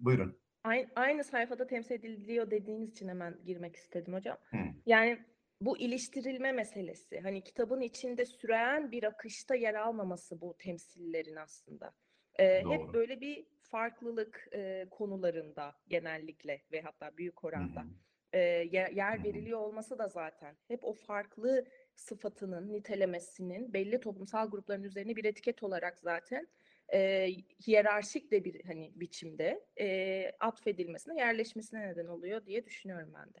buyurun. 0.00 0.38
Aynı, 0.64 0.86
aynı 0.96 1.24
sayfada 1.24 1.66
temsil 1.66 1.94
ediliyor 1.94 2.50
dediğiniz 2.50 2.90
için 2.90 3.08
hemen 3.08 3.38
girmek 3.44 3.76
istedim 3.76 4.14
hocam. 4.14 4.38
Hı. 4.50 4.58
Yani 4.86 5.18
bu 5.60 5.78
iliştirilme 5.78 6.52
meselesi. 6.52 7.20
Hani 7.20 7.44
kitabın 7.44 7.80
içinde 7.80 8.26
süren 8.26 8.92
bir 8.92 9.02
akışta 9.04 9.54
yer 9.54 9.74
almaması 9.74 10.40
bu 10.40 10.56
temsillerin 10.58 11.36
aslında. 11.36 11.94
Ee, 12.38 12.62
hep 12.68 12.92
böyle 12.94 13.20
bir 13.20 13.46
farklılık 13.60 14.48
e, 14.52 14.86
konularında 14.90 15.76
genellikle 15.88 16.62
ve 16.72 16.82
hatta 16.82 17.16
büyük 17.16 17.44
oranda. 17.44 17.80
Hı 17.80 17.84
hı 17.84 17.90
e, 18.34 18.38
yer 18.72 19.24
veriliyor 19.24 19.60
olması 19.60 19.98
da 19.98 20.08
zaten 20.08 20.56
hep 20.68 20.84
o 20.84 20.92
farklı 20.92 21.64
sıfatının, 21.94 22.72
nitelemesinin 22.72 23.72
belli 23.72 24.00
toplumsal 24.00 24.50
grupların 24.50 24.82
üzerine 24.82 25.16
bir 25.16 25.24
etiket 25.24 25.62
olarak 25.62 25.98
zaten 25.98 26.48
e, 26.92 27.28
hiyerarşik 27.66 28.30
de 28.30 28.44
bir 28.44 28.64
hani 28.64 28.92
biçimde 28.94 29.66
e, 29.80 30.30
atfedilmesine, 30.40 31.18
yerleşmesine 31.18 31.88
neden 31.88 32.06
oluyor 32.06 32.46
diye 32.46 32.64
düşünüyorum 32.66 33.12
ben 33.14 33.34
de. 33.34 33.38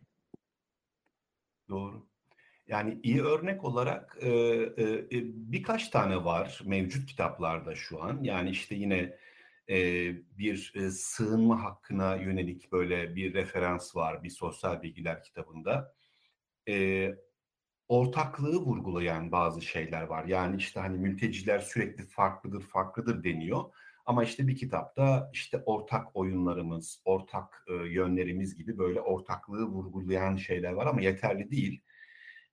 Doğru. 1.68 2.06
Yani 2.66 3.00
iyi 3.02 3.22
örnek 3.22 3.64
olarak 3.64 4.18
e, 4.20 4.28
e, 4.28 5.04
birkaç 5.52 5.88
tane 5.88 6.24
var 6.24 6.62
mevcut 6.64 7.06
kitaplarda 7.06 7.74
şu 7.74 8.02
an. 8.02 8.22
Yani 8.22 8.50
işte 8.50 8.74
yine 8.74 9.16
bir 10.38 10.90
sığınma 10.90 11.64
hakkına 11.64 12.16
yönelik 12.16 12.72
böyle 12.72 13.16
bir 13.16 13.34
referans 13.34 13.96
var 13.96 14.22
bir 14.22 14.30
sosyal 14.30 14.82
bilgiler 14.82 15.22
kitabında. 15.22 15.94
Ortaklığı 17.88 18.56
vurgulayan 18.56 19.32
bazı 19.32 19.62
şeyler 19.62 20.02
var. 20.02 20.24
Yani 20.24 20.56
işte 20.56 20.80
hani 20.80 20.98
mülteciler 20.98 21.58
sürekli 21.58 22.04
farklıdır, 22.04 22.62
farklıdır 22.62 23.24
deniyor. 23.24 23.64
Ama 24.06 24.24
işte 24.24 24.46
bir 24.46 24.56
kitapta 24.56 25.30
işte 25.32 25.62
ortak 25.66 26.16
oyunlarımız, 26.16 27.02
ortak 27.04 27.66
yönlerimiz 27.90 28.56
gibi 28.56 28.78
böyle 28.78 29.00
ortaklığı 29.00 29.64
vurgulayan 29.66 30.36
şeyler 30.36 30.72
var 30.72 30.86
ama 30.86 31.00
yeterli 31.00 31.50
değil. 31.50 31.82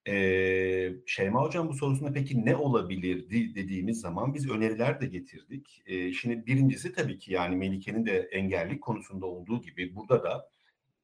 Ee, 0.08 0.93
Şeyma 1.05 1.41
Hocam 1.43 1.70
bu 1.70 1.74
sorusunda 1.74 2.13
peki 2.13 2.46
ne 2.46 2.55
olabilirdi 2.55 3.55
dediğimiz 3.55 4.01
zaman 4.01 4.34
biz 4.34 4.50
öneriler 4.50 5.01
de 5.01 5.05
getirdik. 5.05 5.84
Ee, 5.86 6.13
şimdi 6.13 6.46
birincisi 6.46 6.93
tabii 6.93 7.17
ki 7.20 7.34
yani 7.34 7.55
Melike'nin 7.55 8.05
de 8.05 8.20
engellik 8.31 8.81
konusunda 8.81 9.25
olduğu 9.25 9.62
gibi 9.62 9.96
burada 9.96 10.24
da 10.24 10.50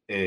e, 0.09 0.17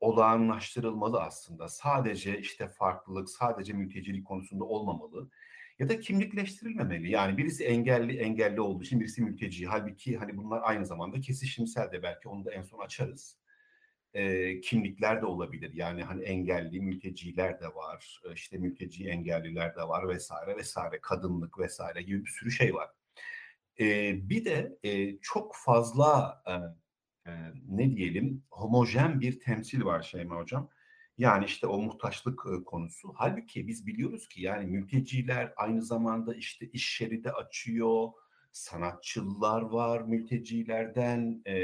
olağanlaştırılmalı 0.00 1.22
aslında. 1.22 1.68
Sadece 1.68 2.38
işte 2.38 2.68
farklılık, 2.68 3.30
sadece 3.30 3.72
mültecilik 3.72 4.26
konusunda 4.26 4.64
olmamalı. 4.64 5.30
Ya 5.78 5.88
da 5.88 6.00
kimlikleştirilmemeli. 6.00 7.10
Yani 7.10 7.38
birisi 7.38 7.64
engelli 7.64 8.18
engelli 8.18 8.60
olduğu 8.60 8.82
için 8.82 9.00
birisi 9.00 9.22
mülteci. 9.22 9.66
Halbuki 9.66 10.16
hani 10.16 10.36
bunlar 10.36 10.60
aynı 10.64 10.86
zamanda 10.86 11.20
kesişimsel 11.20 11.92
de 11.92 12.02
belki 12.02 12.28
onu 12.28 12.44
da 12.44 12.52
en 12.52 12.62
son 12.62 12.78
açarız 12.78 13.38
e, 14.18 14.60
kimlikler 14.60 15.22
de 15.22 15.26
olabilir. 15.26 15.74
Yani 15.74 16.02
hani 16.02 16.22
engelli 16.22 16.80
mülteciler 16.80 17.60
de 17.60 17.66
var, 17.66 18.20
işte 18.34 18.58
mülteci 18.58 19.08
engelliler 19.08 19.76
de 19.76 19.82
var 19.82 20.08
vesaire 20.08 20.56
vesaire, 20.56 21.00
kadınlık 21.02 21.58
vesaire 21.58 22.02
gibi 22.02 22.24
bir 22.24 22.30
sürü 22.30 22.50
şey 22.50 22.74
var. 22.74 22.90
E, 23.80 24.14
bir 24.28 24.44
de 24.44 24.78
e, 24.82 25.18
çok 25.18 25.56
fazla 25.56 26.42
e, 26.46 26.52
e, 27.30 27.32
ne 27.68 27.96
diyelim 27.96 28.42
homojen 28.50 29.20
bir 29.20 29.40
temsil 29.40 29.84
var 29.84 30.02
Şeyma 30.02 30.36
Hocam. 30.36 30.70
Yani 31.18 31.44
işte 31.44 31.66
o 31.66 31.78
muhtaçlık 31.78 32.66
konusu. 32.66 33.12
Halbuki 33.16 33.68
biz 33.68 33.86
biliyoruz 33.86 34.28
ki 34.28 34.42
yani 34.42 34.66
mülteciler 34.66 35.52
aynı 35.56 35.82
zamanda 35.82 36.34
işte 36.34 36.66
iş 36.66 37.00
yeri 37.00 37.24
de 37.24 37.32
açıyor, 37.32 38.08
sanatçılar 38.52 39.62
var 39.62 40.00
mültecilerden, 40.00 41.42
e, 41.46 41.54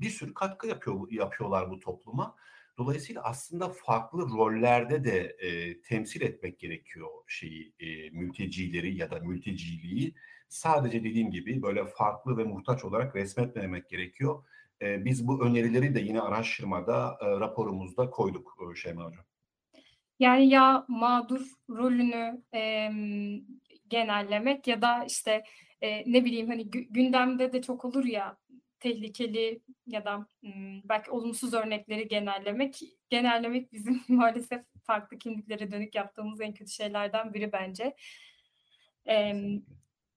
bir 0.00 0.10
sürü 0.10 0.34
katkı 0.34 0.66
yapıyor 0.66 1.12
yapıyorlar 1.12 1.70
bu 1.70 1.80
topluma. 1.80 2.36
Dolayısıyla 2.78 3.22
aslında 3.22 3.68
farklı 3.68 4.22
rollerde 4.22 5.04
de 5.04 5.36
e, 5.38 5.80
temsil 5.80 6.22
etmek 6.22 6.58
gerekiyor 6.58 7.08
şeyi 7.26 7.72
e, 7.80 8.10
mültecileri 8.10 8.96
ya 8.96 9.10
da 9.10 9.20
mülteciliği. 9.20 10.14
Sadece 10.48 11.04
dediğim 11.04 11.30
gibi 11.30 11.62
böyle 11.62 11.86
farklı 11.86 12.36
ve 12.36 12.44
muhtaç 12.44 12.84
olarak 12.84 13.16
resmetmemek 13.16 13.90
gerekiyor. 13.90 14.44
E, 14.82 15.04
biz 15.04 15.26
bu 15.26 15.44
önerileri 15.44 15.94
de 15.94 16.00
yine 16.00 16.20
araştırmada, 16.20 17.18
e, 17.20 17.26
raporumuzda 17.26 18.10
koyduk 18.10 18.56
e, 18.72 18.76
Şeyma 18.76 19.04
Hocam. 19.04 19.24
Yani 20.18 20.48
ya 20.48 20.84
mağdur 20.88 21.40
rolünü 21.70 22.42
e, 22.54 22.90
genellemek 23.88 24.66
ya 24.66 24.82
da 24.82 25.04
işte 25.04 25.42
e, 25.80 26.12
ne 26.12 26.24
bileyim 26.24 26.48
hani 26.48 26.70
gündemde 26.70 27.52
de 27.52 27.62
çok 27.62 27.84
olur 27.84 28.04
ya 28.04 28.36
tehlikeli 28.80 29.62
ya 29.86 30.04
da 30.04 30.26
belki 30.84 31.10
olumsuz 31.10 31.54
örnekleri 31.54 32.08
genellemek. 32.08 32.80
Genellemek 33.10 33.72
bizim 33.72 34.00
maalesef 34.08 34.62
farklı 34.84 35.18
kimliklere 35.18 35.70
dönük 35.70 35.94
yaptığımız 35.94 36.40
en 36.40 36.54
kötü 36.54 36.70
şeylerden 36.70 37.34
biri 37.34 37.52
bence. 37.52 37.96
E, 39.08 39.34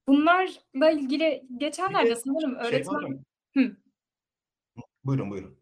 bunlarla 0.08 0.90
ilgili 0.90 1.46
geçenlerde 1.56 2.16
sanırım 2.16 2.56
şey 2.60 2.68
öğretmen... 2.68 3.24
Şey 3.54 3.64
Hı. 3.64 3.76
Buyurun 5.04 5.30
buyurun. 5.30 5.58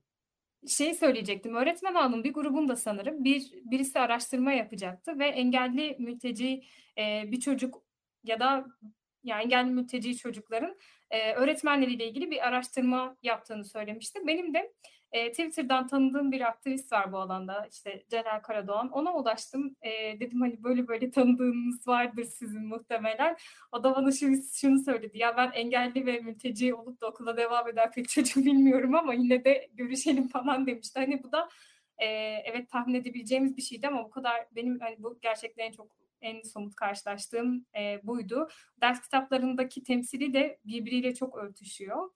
Şey 0.68 0.94
söyleyecektim. 0.94 1.54
Öğretmen 1.54 1.94
hanım 1.94 2.24
bir 2.24 2.32
grubunda 2.32 2.76
sanırım 2.76 3.24
bir 3.24 3.52
birisi 3.64 4.00
araştırma 4.00 4.52
yapacaktı 4.52 5.18
ve 5.18 5.26
engelli 5.26 5.96
mülteci 5.98 6.62
e, 6.98 7.32
bir 7.32 7.40
çocuk 7.40 7.82
ya 8.24 8.40
da 8.40 8.66
yani 9.24 9.42
engelli 9.42 9.70
mülteci 9.70 10.16
çocukların 10.16 10.76
e, 11.10 11.32
öğretmenleriyle 11.32 12.08
ilgili 12.08 12.30
bir 12.30 12.48
araştırma 12.48 13.16
yaptığını 13.22 13.64
söylemişti. 13.64 14.20
Benim 14.26 14.54
de 14.54 14.72
e, 15.12 15.30
Twitter'dan 15.30 15.86
tanıdığım 15.86 16.32
bir 16.32 16.40
aktivist 16.40 16.92
var 16.92 17.12
bu 17.12 17.18
alanda 17.18 17.66
işte 17.70 18.04
Celal 18.10 18.40
Karadoğan. 18.40 18.88
Ona 18.88 19.14
ulaştım. 19.14 19.76
E, 19.82 20.20
dedim 20.20 20.40
hani 20.40 20.64
böyle 20.64 20.88
böyle 20.88 21.10
tanıdığınız 21.10 21.88
vardır 21.88 22.24
sizin 22.24 22.66
muhtemelen. 22.66 23.36
O 23.72 23.84
da 23.84 23.96
bana 23.96 24.12
şunu, 24.12 24.36
şunu 24.54 24.78
söyledi. 24.78 25.18
Ya 25.18 25.36
ben 25.36 25.50
engelli 25.50 26.06
ve 26.06 26.20
mülteci 26.20 26.74
olup 26.74 27.00
da 27.00 27.06
okula 27.06 27.36
devam 27.36 27.68
eden 27.68 27.90
pek 27.90 28.08
çocuk 28.08 28.36
bilmiyorum 28.44 28.94
ama 28.94 29.14
yine 29.14 29.44
de 29.44 29.68
görüşelim 29.72 30.28
falan 30.28 30.66
demişti. 30.66 31.00
Hani 31.00 31.22
bu 31.22 31.32
da 31.32 31.48
e, 31.98 32.06
evet 32.44 32.70
tahmin 32.70 32.94
edebileceğimiz 32.94 33.56
bir 33.56 33.62
şeydi 33.62 33.88
ama 33.88 34.04
bu 34.04 34.10
kadar 34.10 34.46
benim 34.56 34.80
hani 34.80 34.96
bu 35.02 35.18
gerçekten 35.22 35.64
en 35.64 35.72
çok 35.72 36.01
en 36.22 36.42
somut 36.42 36.74
karşılaştığım 36.74 37.66
e, 37.76 38.00
buydu. 38.06 38.48
Ders 38.80 39.00
kitaplarındaki 39.00 39.82
temsili 39.82 40.34
de 40.34 40.58
birbiriyle 40.64 41.14
çok 41.14 41.36
örtüşüyor. 41.36 42.10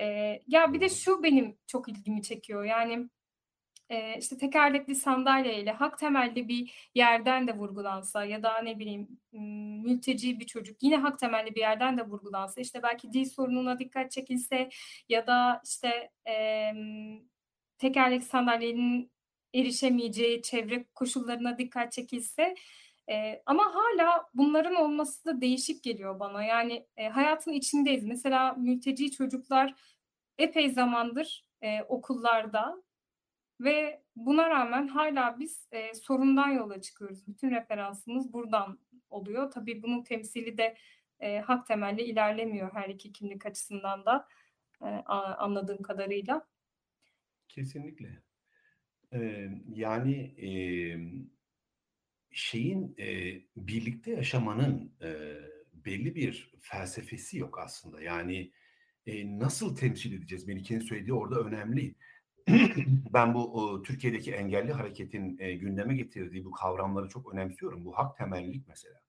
E, 0.00 0.04
ya 0.46 0.72
bir 0.72 0.80
de 0.80 0.88
şu 0.88 1.22
benim 1.22 1.56
çok 1.66 1.88
ilgimi 1.88 2.22
çekiyor. 2.22 2.64
Yani 2.64 3.08
e, 3.90 4.18
işte 4.18 4.38
tekerlekli 4.38 4.94
sandalyeyle 4.94 5.72
hak 5.72 5.98
temelli 5.98 6.48
bir 6.48 6.90
yerden 6.94 7.46
de 7.48 7.56
vurgulansa 7.56 8.24
ya 8.24 8.42
da 8.42 8.58
ne 8.62 8.78
bileyim 8.78 9.08
mülteci 9.84 10.40
bir 10.40 10.46
çocuk 10.46 10.82
yine 10.82 10.96
hak 10.96 11.18
temelli 11.18 11.54
bir 11.54 11.60
yerden 11.60 11.98
de 11.98 12.06
vurgulansa 12.06 12.60
işte 12.60 12.82
belki 12.82 13.12
dil 13.12 13.24
sorununa 13.24 13.78
dikkat 13.78 14.10
çekilse 14.10 14.68
ya 15.08 15.26
da 15.26 15.62
işte 15.64 16.10
e, 16.28 16.70
tekerlekli 17.78 18.24
sandalyenin 18.26 19.12
erişemeyeceği 19.54 20.42
çevre 20.42 20.84
koşullarına 20.94 21.58
dikkat 21.58 21.92
çekilse 21.92 22.54
e, 23.10 23.42
ama 23.46 23.62
hala 23.74 24.26
bunların 24.34 24.74
olması 24.74 25.24
da 25.24 25.40
değişik 25.40 25.82
geliyor 25.82 26.20
bana. 26.20 26.44
Yani 26.44 26.86
e, 26.96 27.08
hayatın 27.08 27.52
içindeyiz. 27.52 28.04
Mesela 28.04 28.52
mülteci 28.52 29.10
çocuklar 29.10 29.74
epey 30.38 30.70
zamandır 30.70 31.46
e, 31.62 31.82
okullarda 31.82 32.82
ve 33.60 34.02
buna 34.16 34.50
rağmen 34.50 34.88
hala 34.88 35.38
biz 35.38 35.68
e, 35.72 35.94
sorundan 35.94 36.48
yola 36.48 36.80
çıkıyoruz. 36.80 37.26
Bütün 37.26 37.50
referansımız 37.50 38.32
buradan 38.32 38.78
oluyor. 39.10 39.50
Tabii 39.50 39.82
bunun 39.82 40.02
temsili 40.02 40.58
de 40.58 40.76
e, 41.20 41.38
hak 41.38 41.66
temelli 41.66 42.02
ilerlemiyor 42.02 42.74
her 42.74 42.88
iki 42.88 43.12
kimlik 43.12 43.46
açısından 43.46 44.04
da 44.04 44.28
e, 44.82 44.86
anladığım 44.86 45.82
kadarıyla. 45.82 46.46
Kesinlikle. 47.48 48.24
Ee, 49.14 49.48
yani 49.68 50.14
e, 50.22 50.48
şeyin 52.34 52.94
e, 52.98 53.34
birlikte 53.56 54.10
yaşamanın 54.10 54.92
e, 55.02 55.08
belli 55.72 56.14
bir 56.14 56.52
felsefesi 56.60 57.38
yok 57.38 57.58
aslında. 57.58 58.02
Yani 58.02 58.52
e, 59.06 59.38
nasıl 59.38 59.76
temsil 59.76 60.12
edeceğiz? 60.12 60.46
Melike'nin 60.46 60.80
söylediği 60.80 61.14
orada 61.14 61.40
önemli. 61.40 61.94
ben 63.14 63.34
bu 63.34 63.62
o, 63.62 63.82
Türkiye'deki 63.82 64.32
engelli 64.32 64.72
hareketin 64.72 65.36
e, 65.38 65.54
gündeme 65.54 65.96
getirdiği 65.96 66.44
bu 66.44 66.50
kavramları 66.50 67.08
çok 67.08 67.34
önemsiyorum. 67.34 67.84
Bu 67.84 67.98
hak 67.98 68.16
temellilik 68.16 68.68
mesela. 68.68 69.00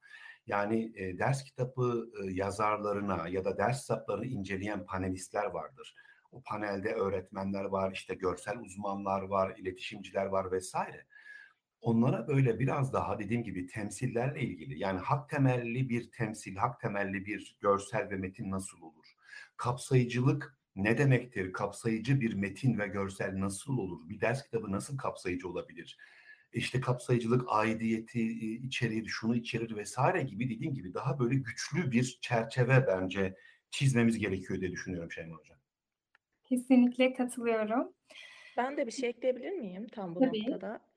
Yani 0.47 0.91
e, 0.95 1.17
ders 1.19 1.43
kitabı 1.43 2.11
e, 2.21 2.31
yazarlarına 2.31 3.27
ya 3.27 3.45
da 3.45 3.57
ders 3.57 3.81
kitaplarını 3.81 4.25
inceleyen 4.25 4.85
panelistler 4.85 5.45
vardır. 5.45 5.95
O 6.31 6.43
panelde 6.43 6.93
öğretmenler 6.93 7.63
var, 7.63 7.91
işte 7.91 8.15
görsel 8.15 8.59
uzmanlar 8.59 9.21
var, 9.21 9.57
iletişimciler 9.57 10.25
var 10.25 10.51
vesaire 10.51 11.05
onlara 11.85 12.27
böyle 12.27 12.59
biraz 12.59 12.93
daha 12.93 13.19
dediğim 13.19 13.43
gibi 13.43 13.67
temsillerle 13.67 14.41
ilgili 14.41 14.79
yani 14.79 14.99
hak 14.99 15.29
temelli 15.29 15.89
bir 15.89 16.11
temsil, 16.11 16.55
hak 16.55 16.79
temelli 16.79 17.25
bir 17.25 17.57
görsel 17.61 18.09
ve 18.09 18.15
metin 18.15 18.51
nasıl 18.51 18.81
olur? 18.81 19.05
Kapsayıcılık 19.57 20.57
ne 20.75 20.97
demektir? 20.97 21.53
Kapsayıcı 21.53 22.21
bir 22.21 22.33
metin 22.33 22.79
ve 22.79 22.87
görsel 22.87 23.39
nasıl 23.39 23.77
olur? 23.77 24.09
Bir 24.09 24.21
ders 24.21 24.43
kitabı 24.43 24.71
nasıl 24.71 24.97
kapsayıcı 24.97 25.49
olabilir? 25.49 25.97
İşte 26.53 26.79
kapsayıcılık, 26.81 27.45
aidiyeti, 27.47 28.21
içeriği, 28.55 29.07
şunu 29.07 29.35
içerir 29.35 29.75
vesaire 29.75 30.21
gibi 30.21 30.49
dediğim 30.49 30.73
gibi 30.73 30.93
daha 30.93 31.19
böyle 31.19 31.35
güçlü 31.35 31.91
bir 31.91 32.17
çerçeve 32.21 32.87
bence 32.87 33.35
çizmemiz 33.71 34.17
gerekiyor 34.17 34.61
diye 34.61 34.71
düşünüyorum 34.71 35.11
Şeyma 35.11 35.37
Hocam. 35.37 35.57
Kesinlikle 36.43 37.13
katılıyorum. 37.13 37.93
Ben 38.57 38.77
de 38.77 38.87
bir 38.87 38.91
şey 38.91 39.09
ekleyebilir 39.09 39.51
miyim 39.51 39.87
tam 39.87 40.15
bu 40.15 40.19
Tabii. 40.19 40.39
noktada? 40.39 40.94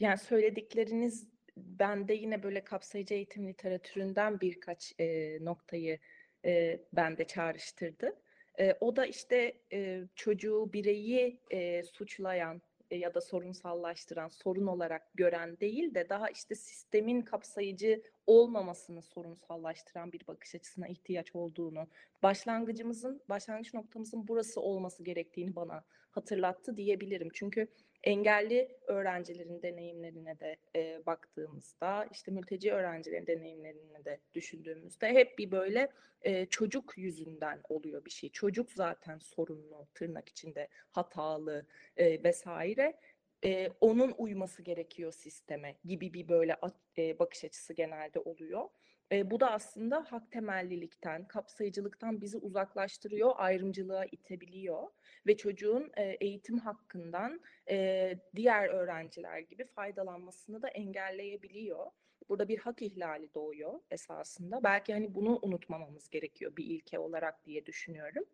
Yani 0.00 0.18
söyledikleriniz 0.18 1.28
bende 1.56 2.14
yine 2.14 2.42
böyle 2.42 2.64
kapsayıcı 2.64 3.14
eğitim 3.14 3.48
literatüründen 3.48 4.40
birkaç 4.40 4.94
e, 5.00 5.38
noktayı 5.44 5.98
e, 6.44 6.80
bende 6.92 7.24
çağrıştırdı. 7.24 8.16
E, 8.58 8.74
o 8.80 8.96
da 8.96 9.06
işte 9.06 9.60
e, 9.72 10.04
çocuğu, 10.14 10.70
bireyi 10.72 11.40
e, 11.50 11.82
suçlayan 11.82 12.62
e, 12.90 12.96
ya 12.96 13.14
da 13.14 13.20
sorunsallaştıran, 13.20 14.28
sorun 14.28 14.66
olarak 14.66 15.02
gören 15.14 15.60
değil 15.60 15.94
de 15.94 16.08
daha 16.08 16.30
işte 16.30 16.54
sistemin 16.54 17.22
kapsayıcı 17.22 18.02
olmamasını 18.26 19.02
sorunsallaştıran 19.02 20.12
bir 20.12 20.26
bakış 20.26 20.54
açısına 20.54 20.88
ihtiyaç 20.88 21.36
olduğunu, 21.36 21.88
başlangıcımızın, 22.22 23.22
başlangıç 23.28 23.74
noktamızın 23.74 24.28
burası 24.28 24.60
olması 24.60 25.02
gerektiğini 25.04 25.56
bana 25.56 25.84
hatırlattı 26.10 26.76
diyebilirim. 26.76 27.28
Çünkü 27.34 27.68
engelli 28.04 28.78
öğrencilerin 28.86 29.62
deneyimlerine 29.62 30.40
de 30.40 30.56
e, 30.76 31.06
baktığımızda, 31.06 32.08
işte 32.12 32.30
mülteci 32.30 32.72
öğrencilerin 32.72 33.26
deneyimlerine 33.26 34.04
de 34.04 34.20
düşündüğümüzde 34.34 35.08
hep 35.08 35.38
bir 35.38 35.50
böyle 35.50 35.88
e, 36.22 36.46
çocuk 36.46 36.98
yüzünden 36.98 37.60
oluyor 37.68 38.04
bir 38.04 38.10
şey. 38.10 38.30
Çocuk 38.30 38.72
zaten 38.72 39.18
sorunlu, 39.18 39.86
tırnak 39.94 40.28
içinde 40.28 40.68
hatalı 40.90 41.66
e, 41.96 42.24
vesaire. 42.24 43.00
E, 43.44 43.68
onun 43.80 44.14
uyması 44.18 44.62
gerekiyor 44.62 45.12
sisteme 45.12 45.76
gibi 45.84 46.14
bir 46.14 46.28
böyle 46.28 46.56
e, 46.98 47.18
bakış 47.18 47.44
açısı 47.44 47.72
genelde 47.72 48.18
oluyor. 48.18 48.68
E, 49.12 49.30
bu 49.30 49.40
da 49.40 49.50
aslında 49.50 50.04
hak 50.08 50.32
temellilikten, 50.32 51.24
kapsayıcılıktan 51.24 52.20
bizi 52.20 52.36
uzaklaştırıyor, 52.38 53.32
ayrımcılığa 53.36 54.04
itebiliyor 54.04 54.82
ve 55.26 55.36
çocuğun 55.36 55.90
e, 55.96 56.02
eğitim 56.02 56.58
hakkından 56.58 57.40
e, 57.70 58.18
diğer 58.36 58.68
öğrenciler 58.68 59.38
gibi 59.38 59.64
faydalanmasını 59.64 60.62
da 60.62 60.68
engelleyebiliyor. 60.68 61.86
Burada 62.28 62.48
bir 62.48 62.58
hak 62.58 62.82
ihlali 62.82 63.34
doğuyor 63.34 63.80
esasında. 63.90 64.64
Belki 64.64 64.92
hani 64.92 65.14
bunu 65.14 65.38
unutmamamız 65.42 66.08
gerekiyor 66.10 66.56
bir 66.56 66.64
ilke 66.64 66.98
olarak 66.98 67.46
diye 67.46 67.66
düşünüyorum. 67.66 68.24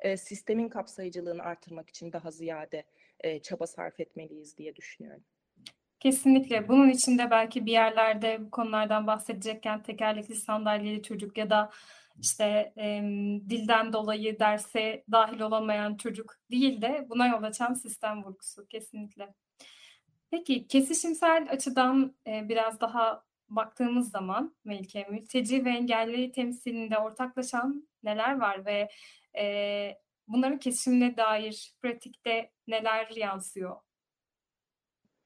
E, 0.00 0.16
sistemin 0.16 0.68
kapsayıcılığını 0.68 1.42
artırmak 1.42 1.88
için 1.88 2.12
daha 2.12 2.30
ziyade 2.30 2.84
e, 3.20 3.42
çaba 3.42 3.66
sarf 3.66 4.00
etmeliyiz 4.00 4.58
diye 4.58 4.76
düşünüyorum. 4.76 5.24
Kesinlikle. 6.00 6.68
Bunun 6.68 6.88
için 6.88 7.18
de 7.18 7.30
belki 7.30 7.66
bir 7.66 7.72
yerlerde 7.72 8.44
bu 8.46 8.50
konulardan 8.50 9.06
bahsedecekken 9.06 9.82
tekerlekli 9.82 10.34
sandalyeli 10.34 11.02
çocuk 11.02 11.38
ya 11.38 11.50
da 11.50 11.70
işte 12.20 12.72
e, 12.78 13.02
dilden 13.48 13.92
dolayı 13.92 14.38
derse 14.38 15.04
dahil 15.12 15.40
olamayan 15.40 15.96
çocuk 15.96 16.34
değil 16.50 16.82
de 16.82 17.06
buna 17.08 17.26
yol 17.26 17.42
açan 17.42 17.74
sistem 17.74 18.24
vurgusu 18.24 18.66
kesinlikle. 18.66 19.34
Peki 20.30 20.66
kesişimsel 20.66 21.46
açıdan 21.50 22.16
e, 22.26 22.48
biraz 22.48 22.80
daha 22.80 23.24
baktığımız 23.48 24.10
zaman 24.10 24.56
Melike, 24.64 25.06
mülteci 25.10 25.64
ve 25.64 25.70
engelli 25.70 26.32
temsilinde 26.32 26.98
ortaklaşan 26.98 27.88
neler 28.02 28.40
var 28.40 28.66
ve 28.66 28.88
e, 29.38 29.94
bunların 30.28 30.58
kesişimine 30.58 31.16
dair 31.16 31.74
pratikte 31.82 32.50
neler 32.66 33.10
yansıyor? 33.16 33.89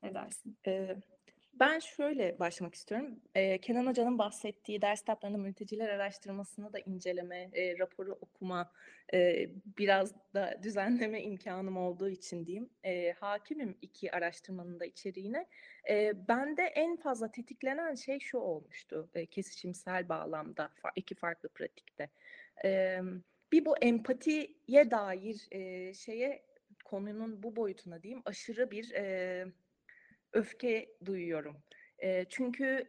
Ne 0.04 0.14
dersin? 0.14 0.58
Ee, 0.66 0.96
Ben 1.60 1.78
şöyle 1.78 2.38
başlamak 2.38 2.74
istiyorum. 2.74 3.20
Ee, 3.34 3.60
Kenan 3.60 3.86
Hoca'nın 3.86 4.18
bahsettiği 4.18 4.82
ders 4.82 5.00
kitaplarında 5.00 5.38
mülteciler 5.38 5.88
araştırmasını 5.88 6.72
da 6.72 6.78
inceleme, 6.78 7.50
e, 7.52 7.78
raporu 7.78 8.12
okuma, 8.20 8.72
e, 9.14 9.48
biraz 9.78 10.14
da 10.34 10.60
düzenleme 10.62 11.22
imkanım 11.22 11.76
olduğu 11.76 12.08
için 12.08 12.46
diyeyim. 12.46 12.70
E, 12.84 13.12
hakimim 13.12 13.78
iki 13.82 14.12
araştırmanın 14.12 14.80
da 14.80 14.84
içeriğine. 14.84 15.46
E, 15.90 16.12
bende 16.28 16.62
en 16.62 16.96
fazla 16.96 17.30
tetiklenen 17.32 17.94
şey 17.94 18.18
şu 18.20 18.38
olmuştu, 18.38 19.10
e, 19.14 19.26
kesişimsel 19.26 20.08
bağlamda, 20.08 20.70
iki 20.96 21.14
farklı 21.14 21.48
pratikte. 21.48 22.10
E, 22.64 23.00
bir 23.52 23.64
bu 23.64 23.76
empatiye 23.78 24.90
dair 24.90 25.48
e, 25.50 25.94
şeye, 25.94 26.42
konunun 26.84 27.42
bu 27.42 27.56
boyutuna 27.56 28.02
diyeyim, 28.02 28.22
aşırı 28.26 28.70
bir... 28.70 28.90
E, 28.92 29.46
öfke 30.34 30.96
duyuyorum. 31.06 31.56
Eee, 32.02 32.26
çünkü 32.30 32.86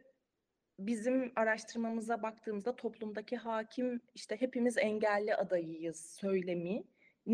bizim 0.80 1.32
araştırmamıza 1.36 2.22
baktığımızda 2.22 2.76
toplumdaki 2.76 3.36
hakim 3.36 4.00
işte 4.14 4.40
hepimiz 4.40 4.78
engelli 4.78 5.34
adayıyız 5.36 6.16
söylemini 6.20 6.84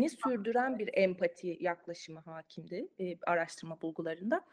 sürdüren 0.09 0.79
bir 0.79 0.89
empati 0.93 1.57
yaklaşımı 1.61 2.19
hakimdi 2.19 2.87
eee, 2.99 3.17
araştırma 3.27 3.81
bulgularında. 3.81 4.45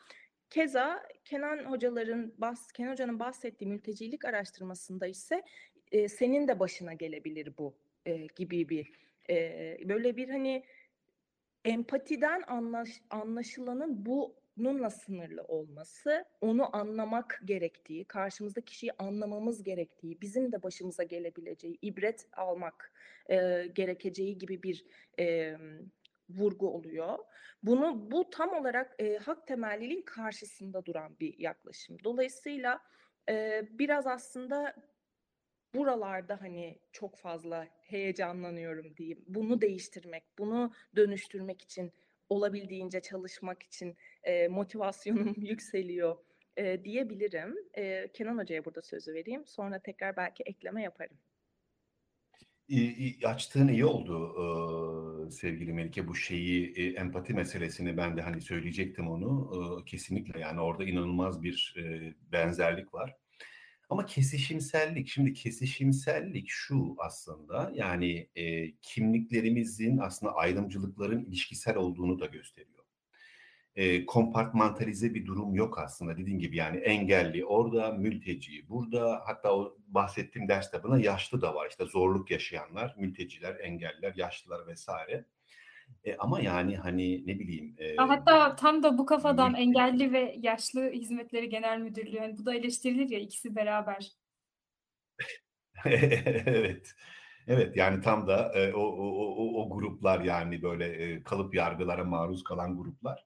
Keza 0.50 1.02
Kenan 1.24 1.58
hocaların 1.64 2.34
bahs 2.38 2.72
Kenan 2.72 2.92
hocanın 2.92 3.20
bahsettiği 3.20 3.70
mültecilik 3.70 4.24
araştırmasında 4.24 5.06
ise 5.06 5.42
eee, 5.92 6.08
senin 6.08 6.48
de 6.48 6.60
başına 6.60 6.94
gelebilir 6.94 7.54
bu 7.58 7.78
eee, 8.06 8.28
gibi 8.36 8.68
bir 8.68 8.92
eee, 9.28 9.78
böyle 9.88 10.16
bir 10.16 10.28
hani 10.30 10.64
empatiden 11.64 12.42
anlaş, 12.46 13.02
anlaşılanın 13.10 14.06
bununla 14.56 14.90
sınırlı 14.90 15.42
olması, 15.42 16.24
onu 16.40 16.76
anlamak 16.76 17.40
gerektiği, 17.44 18.04
karşımızda 18.04 18.60
kişiyi 18.60 18.92
anlamamız 18.98 19.62
gerektiği, 19.62 20.20
bizim 20.20 20.52
de 20.52 20.62
başımıza 20.62 21.02
gelebileceği, 21.02 21.78
ibret 21.82 22.28
almak 22.32 22.92
e, 23.30 23.66
gerekeceği 23.74 24.38
gibi 24.38 24.62
bir 24.62 24.84
e, 25.18 25.56
vurgu 26.28 26.68
oluyor. 26.74 27.18
Bunu 27.62 28.10
bu 28.10 28.30
tam 28.30 28.54
olarak 28.54 28.94
e, 28.98 29.16
hak 29.16 29.46
temelliliğin 29.46 30.02
karşısında 30.02 30.84
duran 30.84 31.16
bir 31.20 31.38
yaklaşım. 31.38 31.96
Dolayısıyla 32.04 32.80
e, 33.28 33.62
biraz 33.70 34.06
aslında 34.06 34.74
buralarda 35.74 36.40
hani 36.40 36.78
çok 36.92 37.16
fazla 37.16 37.68
heyecanlanıyorum 37.80 38.96
diyeyim. 38.96 39.24
Bunu 39.26 39.60
değiştirmek, 39.60 40.24
bunu 40.38 40.72
dönüştürmek 40.96 41.62
için 41.62 41.92
olabildiğince 42.30 43.00
çalışmak 43.00 43.62
için 43.62 43.96
e, 44.22 44.48
motivasyonum 44.48 45.34
yükseliyor 45.36 46.16
e, 46.56 46.84
diyebilirim. 46.84 47.56
E, 47.76 48.12
Kenan 48.12 48.38
Hoca'ya 48.38 48.64
burada 48.64 48.82
sözü 48.82 49.14
vereyim. 49.14 49.46
Sonra 49.46 49.82
tekrar 49.82 50.16
belki 50.16 50.42
ekleme 50.42 50.82
yaparım. 50.82 51.16
Açtığın 53.24 53.68
iyi 53.68 53.84
oldu 53.84 55.30
sevgili 55.30 55.72
Melike 55.72 56.08
bu 56.08 56.14
şeyi 56.14 56.72
e, 56.76 57.00
empati 57.00 57.34
meselesini 57.34 57.96
ben 57.96 58.16
de 58.16 58.22
hani 58.22 58.40
söyleyecektim 58.40 59.08
onu 59.08 59.84
kesinlikle 59.86 60.40
yani 60.40 60.60
orada 60.60 60.84
inanılmaz 60.84 61.42
bir 61.42 61.74
benzerlik 62.32 62.94
var. 62.94 63.19
Ama 63.90 64.06
kesişimsellik 64.06 65.08
şimdi 65.08 65.32
kesişimsellik 65.32 66.48
şu 66.48 66.96
aslında 66.98 67.72
yani 67.74 68.28
e, 68.36 68.72
kimliklerimizin 68.72 69.98
aslında 69.98 70.34
ayrımcılıkların 70.34 71.24
ilişkisel 71.24 71.76
olduğunu 71.76 72.20
da 72.20 72.26
gösteriyor. 72.26 72.84
E, 73.76 74.06
kompartmantalize 74.06 75.14
bir 75.14 75.26
durum 75.26 75.54
yok 75.54 75.78
aslında 75.78 76.18
dediğim 76.18 76.38
gibi 76.38 76.56
yani 76.56 76.76
engelli 76.76 77.44
orada 77.44 77.92
mülteci 77.92 78.68
burada 78.68 79.22
hatta 79.26 79.56
o 79.56 79.76
bahsettiğim 79.88 80.48
ders 80.48 80.66
kitabına 80.66 81.00
yaşlı 81.00 81.40
da 81.42 81.54
var 81.54 81.68
işte 81.70 81.84
zorluk 81.84 82.30
yaşayanlar 82.30 82.94
mülteciler 82.98 83.56
engelliler 83.60 84.14
yaşlılar 84.16 84.66
vesaire. 84.66 85.24
E, 86.04 86.16
ama 86.16 86.40
yani 86.40 86.76
hani 86.76 87.26
ne 87.26 87.38
bileyim 87.38 87.74
e, 87.78 87.96
Ha, 87.96 88.08
Hatta 88.08 88.56
tam 88.56 88.82
da 88.82 88.98
bu 88.98 89.06
kafadan 89.06 89.54
Engelli 89.54 90.12
ve 90.12 90.36
Yaşlı 90.42 90.90
Hizmetleri 90.90 91.48
Genel 91.48 91.78
Müdürlüğü, 91.78 92.16
yani 92.16 92.38
bu 92.38 92.46
da 92.46 92.54
eleştirilir 92.54 93.08
ya 93.10 93.18
ikisi 93.18 93.56
beraber. 93.56 94.10
Evet. 96.46 96.94
Evet 97.46 97.76
yani 97.76 98.00
tam 98.02 98.26
da 98.26 98.52
e, 98.54 98.72
o, 98.74 98.80
o, 98.80 99.04
o, 99.06 99.24
o- 99.36 99.62
o 99.62 99.70
gruplar 99.70 100.20
yani 100.20 100.62
böyle 100.62 100.86
e, 100.86 101.22
kalıp 101.22 101.54
yargılara 101.54 102.04
maruz 102.04 102.44
kalan 102.44 102.76
gruplar. 102.76 103.24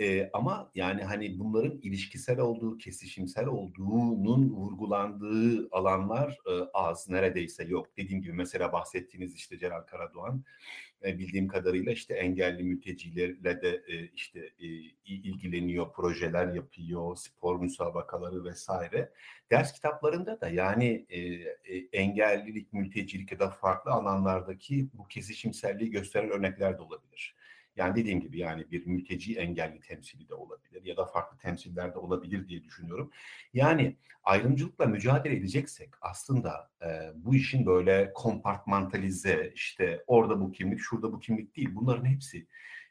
E, 0.00 0.30
ama 0.32 0.70
yani 0.74 1.02
hani 1.02 1.38
bunların 1.38 1.78
ilişkisel 1.82 2.38
olduğu, 2.40 2.78
kesişimsel 2.78 3.46
olduğunun 3.46 4.50
vurgulandığı 4.50 5.68
alanlar 5.70 6.38
e, 6.46 6.52
az, 6.74 7.08
neredeyse 7.08 7.64
yok. 7.64 7.96
Dediğim 7.96 8.22
gibi 8.22 8.32
mesela 8.32 8.72
bahsettiğiniz 8.72 9.34
işte 9.34 9.58
Celal 9.58 9.80
Karadoğan 9.82 10.44
e, 11.04 11.18
bildiğim 11.18 11.48
kadarıyla 11.48 11.92
işte 11.92 12.14
engelli 12.14 12.62
mültecilerle 12.62 13.62
de 13.62 13.82
e, 13.88 14.06
işte 14.14 14.40
e, 14.40 14.66
il- 14.66 15.24
ilgileniyor, 15.24 15.92
projeler 15.92 16.52
yapıyor, 16.54 17.16
spor 17.16 17.60
müsabakaları 17.60 18.44
vesaire. 18.44 19.12
Ders 19.50 19.72
kitaplarında 19.72 20.40
da 20.40 20.48
yani 20.48 21.06
e, 21.08 21.18
e, 21.20 21.76
engellilik, 21.92 22.72
mültecilik 22.72 23.32
ya 23.32 23.38
da 23.38 23.50
farklı 23.50 23.90
alanlardaki 23.90 24.88
bu 24.94 25.08
kesişimselliği 25.08 25.90
gösteren 25.90 26.30
örnekler 26.30 26.78
de 26.78 26.82
olabilir. 26.82 27.34
Yani 27.78 27.96
dediğim 27.96 28.20
gibi 28.20 28.38
yani 28.38 28.70
bir 28.70 28.86
mülteci 28.86 29.38
engelli 29.38 29.80
temsili 29.80 30.28
de 30.28 30.34
olabilir 30.34 30.84
ya 30.84 30.96
da 30.96 31.04
farklı 31.04 31.38
temsiller 31.38 31.94
de 31.94 31.98
olabilir 31.98 32.48
diye 32.48 32.64
düşünüyorum. 32.64 33.10
Yani 33.54 33.96
ayrımcılıkla 34.24 34.86
mücadele 34.86 35.36
edeceksek 35.36 35.90
aslında 36.00 36.70
e, 36.82 36.86
bu 37.14 37.34
işin 37.34 37.66
böyle 37.66 38.12
kompartmantalize 38.14 39.52
işte 39.54 40.04
orada 40.06 40.40
bu 40.40 40.52
kimlik, 40.52 40.80
şurada 40.80 41.12
bu 41.12 41.20
kimlik 41.20 41.56
değil. 41.56 41.68
Bunların 41.72 42.04
hepsi 42.04 42.46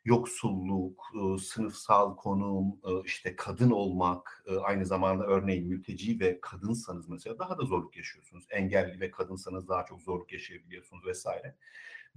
yoksulluk, 0.05 1.03
e, 1.15 1.37
sınıfsal 1.37 2.15
konum, 2.15 2.67
e, 2.67 2.89
işte 3.05 3.35
kadın 3.35 3.71
olmak, 3.71 4.43
e, 4.47 4.55
aynı 4.55 4.85
zamanda 4.85 5.25
örneğin 5.25 5.67
mülteci 5.67 6.19
ve 6.19 6.39
kadınsanız 6.41 7.09
mesela 7.09 7.39
daha 7.39 7.57
da 7.57 7.63
zorluk 7.63 7.97
yaşıyorsunuz. 7.97 8.45
Engelli 8.49 8.99
ve 8.99 9.11
kadınsanız 9.11 9.67
daha 9.67 9.85
çok 9.85 10.01
zorluk 10.01 10.33
yaşayabiliyorsunuz 10.33 11.05
vesaire. 11.05 11.55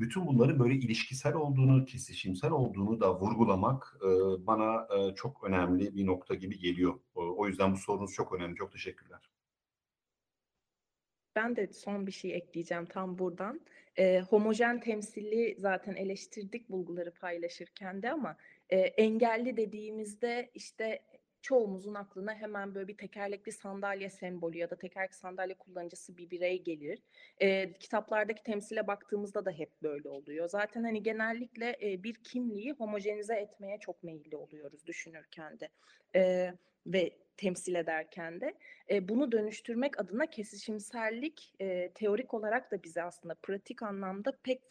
Bütün 0.01 0.27
bunların 0.27 0.59
böyle 0.59 0.75
ilişkisel 0.75 1.35
olduğunu, 1.35 1.85
kesişimsel 1.85 2.51
olduğunu 2.51 3.01
da 3.01 3.21
vurgulamak 3.21 3.97
e, 4.03 4.07
bana 4.47 4.89
e, 4.97 5.15
çok 5.15 5.45
önemli 5.45 5.97
bir 5.97 6.07
nokta 6.07 6.35
gibi 6.35 6.59
geliyor. 6.59 7.01
O, 7.15 7.35
o 7.37 7.47
yüzden 7.47 7.73
bu 7.73 7.77
sorunuz 7.77 8.13
çok 8.13 8.33
önemli. 8.33 8.57
Çok 8.57 8.73
teşekkürler. 8.73 9.31
Ben 11.37 11.57
de 11.57 11.73
son 11.73 12.07
bir 12.07 12.13
şey 12.13 12.35
ekleyeceğim 12.37 12.87
tam 12.87 13.19
buradan. 13.19 13.61
Ee, 13.99 14.21
homojen 14.21 14.81
temsili 14.81 15.57
zaten 15.59 15.95
eleştirdik 15.95 16.71
bulguları 16.71 17.11
paylaşırken 17.11 18.03
de 18.03 18.13
ama 18.13 18.37
e, 18.71 18.79
engelli 18.79 19.57
dediğimizde 19.57 20.51
işte 20.55 21.03
çoğumuzun 21.43 21.95
aklına 21.95 22.35
hemen 22.35 22.75
böyle 22.75 22.89
bir 22.89 22.97
tekerlekli 22.97 23.53
sandalye 23.53 24.11
sembolü 24.11 24.59
ya 24.59 24.71
da 24.71 24.79
tekerlekli 24.79 25.17
sandalye 25.17 25.55
kullanıcısı 25.55 26.17
bir 26.17 26.31
birey 26.31 26.63
gelir. 26.63 27.03
Ee, 27.43 27.73
kitaplardaki 27.81 28.43
temsile 28.43 28.87
baktığımızda 28.87 29.45
da 29.45 29.51
hep 29.51 29.83
böyle 29.83 30.09
oluyor. 30.09 30.49
Zaten 30.49 30.83
hani 30.85 31.03
genellikle 31.03 31.77
e, 31.83 32.03
bir 32.03 32.15
kimliği 32.15 32.73
homojenize 32.73 33.35
etmeye 33.35 33.79
çok 33.79 34.03
meyilli 34.03 34.37
oluyoruz 34.37 34.87
düşünürken 34.87 35.61
de 35.61 35.69
Ee, 36.17 36.55
ve 36.87 37.19
temsil 37.37 37.75
ederken 37.75 38.41
de. 38.41 38.55
E, 38.91 39.09
bunu 39.09 39.33
dönüştürmek 39.33 40.01
adına 40.01 40.27
kesişimsellik 40.27 41.55
e, 41.61 41.93
teorik 41.95 42.35
olarak 42.35 42.71
da 42.71 42.83
bize 42.83 43.03
aslında 43.03 43.35
pratik 43.43 43.83
anlamda 43.83 44.33
pek 44.43 44.63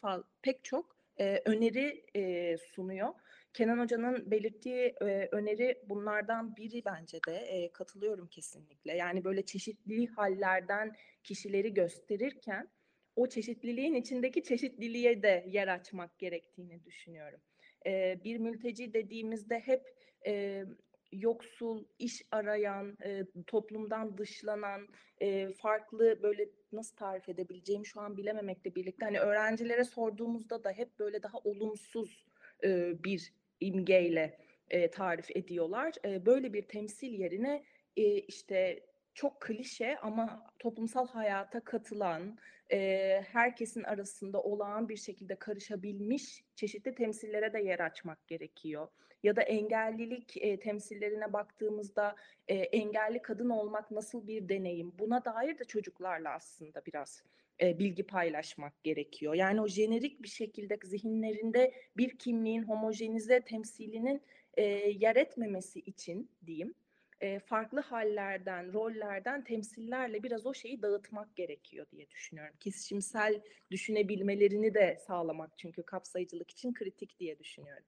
pek 0.42 0.64
çok 0.64 0.96
e, 1.18 1.42
öneri 1.44 2.04
e, 2.16 2.56
sunuyor. 2.58 3.08
Kenan 3.52 3.78
Hoca'nın 3.78 4.30
belirttiği 4.30 4.94
e, 5.00 5.28
öneri 5.32 5.82
bunlardan 5.88 6.56
biri 6.56 6.84
bence 6.84 7.18
de 7.28 7.36
e, 7.36 7.72
katılıyorum 7.72 8.28
kesinlikle. 8.28 8.96
Yani 8.96 9.24
böyle 9.24 9.46
çeşitli 9.46 10.06
hallerden 10.06 10.96
kişileri 11.24 11.74
gösterirken 11.74 12.70
o 13.16 13.28
çeşitliliğin 13.28 13.94
içindeki 13.94 14.42
çeşitliliğe 14.42 15.22
de 15.22 15.44
yer 15.48 15.68
açmak 15.68 16.18
gerektiğini 16.18 16.84
düşünüyorum. 16.84 17.40
E, 17.86 18.20
bir 18.24 18.38
mülteci 18.38 18.94
dediğimizde 18.94 19.58
hep 19.58 19.82
e, 20.26 20.64
yoksul, 21.12 21.84
iş 21.98 22.22
arayan, 22.30 22.96
e, 23.04 23.24
toplumdan 23.46 24.18
dışlanan, 24.18 24.88
e, 25.20 25.52
farklı 25.52 26.22
böyle 26.22 26.48
nasıl 26.72 26.96
tarif 26.96 27.28
edebileceğimi 27.28 27.86
şu 27.86 28.00
an 28.00 28.16
bilememekle 28.16 28.74
birlikte 28.74 29.04
hani 29.04 29.20
öğrencilere 29.20 29.84
sorduğumuzda 29.84 30.64
da 30.64 30.70
hep 30.72 30.98
böyle 30.98 31.22
daha 31.22 31.38
olumsuz 31.38 32.26
e, 32.64 32.92
bir 33.04 33.39
imgeyle 33.60 34.38
e, 34.70 34.90
tarif 34.90 35.36
ediyorlar. 35.36 35.94
E, 36.04 36.26
böyle 36.26 36.52
bir 36.52 36.62
temsil 36.62 37.12
yerine 37.12 37.64
e, 37.96 38.02
işte 38.04 38.86
çok 39.14 39.40
klişe 39.40 39.98
ama 39.98 40.46
toplumsal 40.58 41.08
hayata 41.08 41.60
katılan, 41.60 42.38
e, 42.72 43.22
herkesin 43.32 43.82
arasında 43.82 44.42
olağan 44.42 44.88
bir 44.88 44.96
şekilde 44.96 45.34
karışabilmiş 45.34 46.44
çeşitli 46.54 46.94
temsillere 46.94 47.52
de 47.52 47.58
yer 47.58 47.80
açmak 47.80 48.28
gerekiyor. 48.28 48.88
Ya 49.22 49.36
da 49.36 49.42
engellilik 49.42 50.36
e, 50.36 50.60
temsillerine 50.60 51.32
baktığımızda 51.32 52.16
e, 52.48 52.54
engelli 52.54 53.22
kadın 53.22 53.50
olmak 53.50 53.90
nasıl 53.90 54.26
bir 54.26 54.48
deneyim? 54.48 54.92
Buna 54.98 55.24
dair 55.24 55.58
de 55.58 55.64
çocuklarla 55.64 56.30
aslında 56.30 56.86
biraz 56.86 57.22
e, 57.62 57.78
bilgi 57.78 58.02
paylaşmak 58.02 58.84
gerekiyor. 58.84 59.34
Yani 59.34 59.60
o 59.60 59.68
jenerik 59.68 60.22
bir 60.22 60.28
şekilde 60.28 60.78
zihinlerinde 60.84 61.74
bir 61.96 62.18
kimliğin 62.18 62.62
homojenize 62.62 63.40
temsilinin 63.40 64.22
e, 64.54 64.64
yer 65.00 65.16
etmemesi 65.16 65.80
için 65.80 66.30
diyeyim 66.46 66.74
e, 67.20 67.38
farklı 67.38 67.80
hallerden, 67.80 68.72
rollerden, 68.72 69.44
temsillerle 69.44 70.22
biraz 70.22 70.46
o 70.46 70.54
şeyi 70.54 70.82
dağıtmak 70.82 71.36
gerekiyor 71.36 71.86
diye 71.92 72.10
düşünüyorum. 72.10 72.54
Kesişimsel 72.60 73.40
düşünebilmelerini 73.70 74.74
de 74.74 74.98
sağlamak 75.06 75.50
çünkü 75.56 75.82
kapsayıcılık 75.82 76.50
için 76.50 76.72
kritik 76.72 77.18
diye 77.18 77.38
düşünüyorum. 77.38 77.84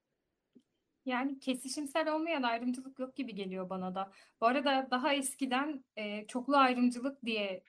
Yani 1.06 1.38
kesişimsel 1.38 2.14
olmayan 2.14 2.42
ayrımcılık 2.42 2.98
yok 2.98 3.16
gibi 3.16 3.34
geliyor 3.34 3.70
bana 3.70 3.94
da. 3.94 4.12
Bu 4.40 4.46
arada 4.46 4.88
daha 4.90 5.14
eskiden 5.14 5.84
e, 5.96 6.26
çoklu 6.26 6.56
ayrımcılık 6.56 7.24
diye 7.24 7.62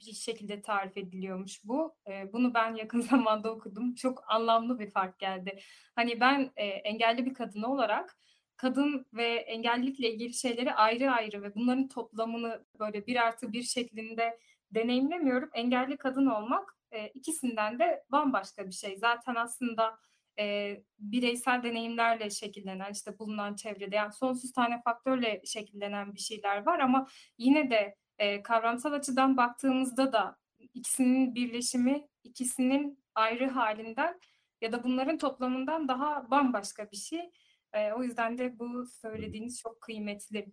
bir 0.00 0.12
şekilde 0.12 0.62
tarif 0.62 0.96
ediliyormuş 0.96 1.64
bu. 1.64 1.94
E, 2.10 2.32
bunu 2.32 2.54
ben 2.54 2.74
yakın 2.74 3.00
zamanda 3.10 3.52
okudum. 3.52 3.94
Çok 3.94 4.24
anlamlı 4.28 4.78
bir 4.78 4.90
fark 4.90 5.18
geldi. 5.18 5.58
Hani 5.94 6.20
ben 6.20 6.50
e, 6.56 6.66
engelli 6.66 7.26
bir 7.26 7.34
kadın 7.34 7.62
olarak 7.62 8.18
kadın 8.56 9.06
ve 9.12 9.26
engellilikle 9.34 10.10
ilgili 10.10 10.34
şeyleri 10.34 10.74
ayrı 10.74 11.10
ayrı 11.10 11.42
ve 11.42 11.54
bunların 11.54 11.88
toplamını 11.88 12.64
böyle 12.78 13.06
bir 13.06 13.16
artı 13.16 13.52
bir 13.52 13.62
şeklinde 13.62 14.38
deneyimlemiyorum. 14.70 15.50
Engelli 15.54 15.96
kadın 15.96 16.26
olmak 16.26 16.76
e, 16.92 17.08
ikisinden 17.08 17.78
de 17.78 18.04
bambaşka 18.12 18.66
bir 18.66 18.72
şey. 18.72 18.96
Zaten 18.96 19.34
aslında 19.34 19.98
e, 20.38 20.76
bireysel 20.98 21.62
deneyimlerle 21.62 22.30
şekillenen 22.30 22.92
işte 22.92 23.18
bulunan 23.18 23.54
çevrede 23.54 23.96
yani 23.96 24.12
sonsuz 24.12 24.52
tane 24.52 24.82
faktörle 24.84 25.42
şekillenen 25.44 26.14
bir 26.14 26.20
şeyler 26.20 26.66
var 26.66 26.78
ama 26.78 27.06
yine 27.38 27.70
de 27.70 27.96
e, 28.18 28.42
kavramsal 28.42 28.92
açıdan 28.92 29.36
baktığımızda 29.36 30.12
da 30.12 30.36
ikisinin 30.74 31.34
birleşimi 31.34 32.08
ikisinin 32.24 33.04
ayrı 33.14 33.48
halinden 33.48 34.20
ya 34.60 34.72
da 34.72 34.84
bunların 34.84 35.18
toplamından 35.18 35.88
daha 35.88 36.30
bambaşka 36.30 36.90
bir 36.90 36.96
şey. 36.96 37.30
E, 37.72 37.92
o 37.92 38.02
yüzden 38.02 38.38
de 38.38 38.58
bu 38.58 38.86
söylediğiniz 38.86 39.60
çok 39.60 39.80
kıymetli. 39.80 40.52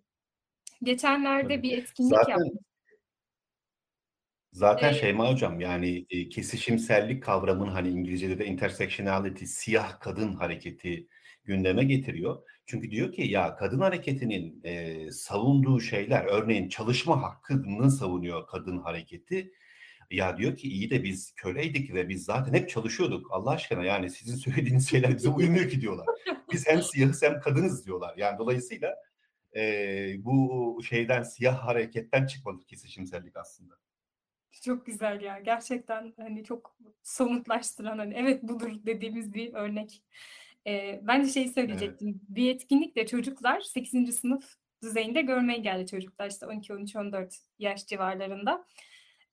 Geçenlerde 0.84 1.64
bir 1.64 1.78
etkinlik 1.78 2.18
Zaten 2.18 2.32
yaptık. 2.32 2.75
Zaten 4.56 4.94
Ee, 4.94 4.94
Şeyma 4.94 5.32
Hocam 5.32 5.60
yani 5.60 6.06
e, 6.10 6.30
kesişimsellik 6.30 7.24
kavramını 7.24 7.72
hani 7.72 7.90
İngilizce'de 7.90 8.40
de 8.40 8.46
intersectionality, 8.46 9.46
siyah 9.46 10.00
kadın 10.00 10.34
hareketi 10.34 11.08
gündeme 11.44 11.84
getiriyor. 11.84 12.44
Çünkü 12.66 12.92
diyor 12.92 13.12
ki 13.12 13.22
ya 13.22 13.56
kadın 13.56 13.80
hareketinin 13.80 14.62
e, 14.64 15.12
savunduğu 15.12 15.80
şeyler 15.80 16.26
örneğin 16.26 16.70
çalışma 16.70 17.22
hakkını 17.22 17.92
savunuyor 17.92 18.48
kadın 18.48 18.78
hareketi. 18.78 19.52
Ya 20.12 20.38
diyor 20.38 20.58
ki 20.58 20.68
iyi 20.68 20.90
de 20.90 21.04
biz 21.04 21.34
köleydik 21.36 21.94
ve 21.94 22.10
biz 22.10 22.26
zaten 22.26 22.54
hep 22.54 22.70
çalışıyorduk. 22.70 23.28
Allah 23.32 23.52
aşkına 23.52 23.84
yani 23.84 24.10
sizin 24.10 24.36
söylediğiniz 24.52 24.90
şeyler 24.90 25.16
bize 25.16 25.30
uymuyor 25.30 25.70
ki 25.70 25.82
diyorlar. 25.82 26.06
Biz 26.52 26.68
hem 26.68 26.82
siyahız 26.82 27.24
hem 27.24 27.40
kadınız 27.40 27.86
diyorlar. 27.86 28.14
Yani 28.18 28.40
dolayısıyla 28.40 28.96
e, 29.56 29.62
bu 30.18 30.80
şeyden 30.90 31.24
siyah 31.24 31.58
hareketten 31.68 32.26
çıkmadı 32.26 32.66
kesişimsellik 32.66 33.38
aslında. 33.38 33.85
Çok 34.62 34.86
güzel 34.86 35.22
ya. 35.22 35.40
Gerçekten 35.40 36.14
hani 36.18 36.44
çok 36.44 36.78
somutlaştıran 37.04 37.98
hani 37.98 38.14
evet 38.18 38.44
budur 38.44 38.72
dediğimiz 38.86 39.34
bir 39.34 39.54
örnek. 39.54 40.04
Ee, 40.68 41.00
ben 41.04 41.24
de 41.24 41.30
şey 41.30 41.48
söyleyecektim. 41.48 42.22
Bir 42.30 42.56
etkinlikte 42.56 43.08
çocuklar 43.08 43.62
8. 43.62 44.16
sınıf 44.16 44.56
düzeyinde 44.84 45.22
görme 45.22 45.56
engelli 45.56 45.88
çocuklar 45.88 46.30
işte 46.30 46.46
12, 46.46 46.74
13, 46.74 46.96
14 46.96 47.36
yaş 47.60 47.86
civarlarında 47.86 48.66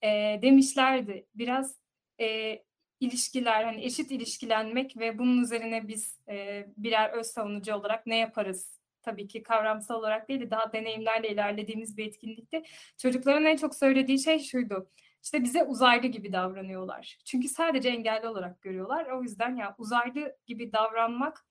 ee, 0.03 0.39
demişlerdi. 0.43 1.27
Biraz 1.35 1.79
e, 2.21 2.59
ilişkiler 3.01 3.65
hani 3.65 3.85
eşit 3.85 4.11
ilişkilenmek 4.11 4.97
ve 4.97 5.19
bunun 5.19 5.43
üzerine 5.43 5.89
biz 5.89 6.19
e, 6.29 6.67
birer 6.77 7.11
öz 7.11 7.27
savunucu 7.27 7.75
olarak 7.75 8.07
ne 8.07 8.17
yaparız? 8.17 8.79
Tabii 9.03 9.29
ki 9.29 9.43
kavramsal 9.43 9.95
olarak 9.99 10.29
değil 10.29 10.41
de 10.41 10.51
daha 10.51 10.73
deneyimlerle 10.73 11.29
ilerlediğimiz 11.29 11.97
bir 11.97 12.07
etkinlikte 12.07 12.63
çocukların 12.99 13.45
en 13.45 13.57
çok 13.57 13.75
söylediği 13.75 14.19
şey 14.19 14.39
şuydu 14.39 14.91
işte 15.23 15.45
bize 15.45 15.65
uzaylı 15.65 16.07
gibi 16.07 16.33
davranıyorlar. 16.33 17.19
Çünkü 17.25 17.49
sadece 17.49 17.89
engelli 17.89 18.29
olarak 18.29 18.63
görüyorlar. 18.63 19.07
O 19.07 19.23
yüzden 19.23 19.57
ya 19.57 19.75
uzaylı 19.79 20.37
gibi 20.47 20.73
davranmak 20.73 21.47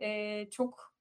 e, 0.00 0.50
çok 0.50 0.96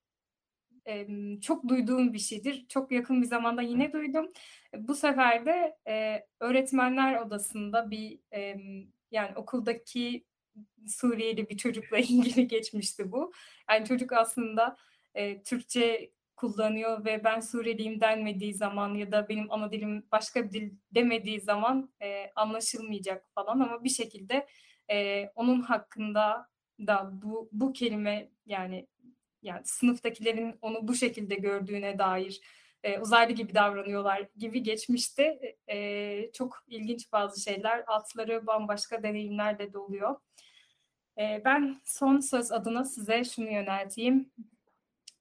e, 0.87 1.07
çok 1.41 1.67
duyduğum 1.67 2.13
bir 2.13 2.19
şeydir. 2.19 2.65
Çok 2.69 2.91
yakın 2.91 3.21
bir 3.21 3.27
zamanda 3.27 3.61
yine 3.61 3.93
duydum. 3.93 4.31
Bu 4.77 4.95
sefer 4.95 5.45
de 5.45 5.77
e, 5.87 6.25
öğretmenler 6.39 7.21
odasında 7.21 7.91
bir 7.91 8.19
e, 8.33 8.57
yani 9.11 9.35
okuldaki 9.35 10.25
Suriyeli 10.87 11.49
bir 11.49 11.57
çocukla 11.57 11.97
ilgili 11.97 12.47
geçmişti 12.47 13.11
bu. 13.11 13.31
Yani 13.69 13.85
çocuk 13.85 14.13
aslında 14.13 14.77
e, 15.15 15.43
Türkçe 15.43 16.11
kullanıyor 16.35 17.05
ve 17.05 17.23
ben 17.23 17.39
Suriyeliyim 17.39 18.01
denmediği 18.01 18.53
zaman 18.53 18.93
ya 18.93 19.11
da 19.11 19.29
benim 19.29 19.51
ana 19.51 19.71
dilim 19.71 20.05
başka 20.11 20.43
bir 20.43 20.51
dil 20.51 20.71
demediği 20.91 21.41
zaman 21.41 21.93
e, 22.01 22.31
anlaşılmayacak 22.35 23.25
falan 23.35 23.59
ama 23.59 23.83
bir 23.83 23.89
şekilde 23.89 24.47
e, 24.91 25.27
onun 25.35 25.61
hakkında 25.61 26.49
da 26.79 27.11
bu 27.21 27.49
bu 27.51 27.73
kelime 27.73 28.29
yani 28.45 28.87
yani 29.41 29.61
sınıftakilerin 29.65 30.57
onu 30.61 30.87
bu 30.87 30.95
şekilde 30.95 31.35
gördüğüne 31.35 31.99
dair 31.99 32.41
e, 32.83 32.99
uzaylı 32.99 33.33
gibi 33.33 33.53
davranıyorlar 33.53 34.27
gibi 34.37 34.63
geçmişte 34.63 35.55
e, 35.69 36.31
çok 36.31 36.63
ilginç 36.67 37.11
bazı 37.11 37.41
şeyler 37.41 37.83
altları 37.87 38.47
bambaşka 38.47 39.03
deneyimlerle 39.03 39.73
doluyor. 39.73 40.15
E, 41.17 41.41
ben 41.45 41.81
son 41.85 42.19
söz 42.19 42.51
adına 42.51 42.83
size 42.83 43.23
şunu 43.23 43.51
yönelteyim. 43.51 44.31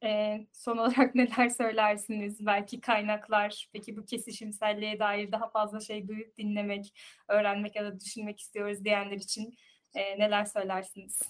E, 0.05 0.41
son 0.53 0.79
olarak 0.79 1.15
neler 1.15 1.49
söylersiniz? 1.49 2.47
Belki 2.47 2.81
kaynaklar, 2.81 3.69
peki 3.73 3.97
bu 3.97 4.05
kesişimselliğe 4.05 4.99
dair 4.99 5.33
daha 5.33 5.51
fazla 5.51 5.81
şey 5.81 6.09
duyup 6.09 6.37
dinlemek, 6.37 6.95
öğrenmek 7.29 7.77
ya 7.77 7.85
da 7.85 8.01
düşünmek 8.01 8.41
istiyoruz 8.41 8.85
diyenler 8.85 9.17
için 9.17 9.55
e, 9.95 10.19
neler 10.19 10.45
söylersiniz? 10.45 11.23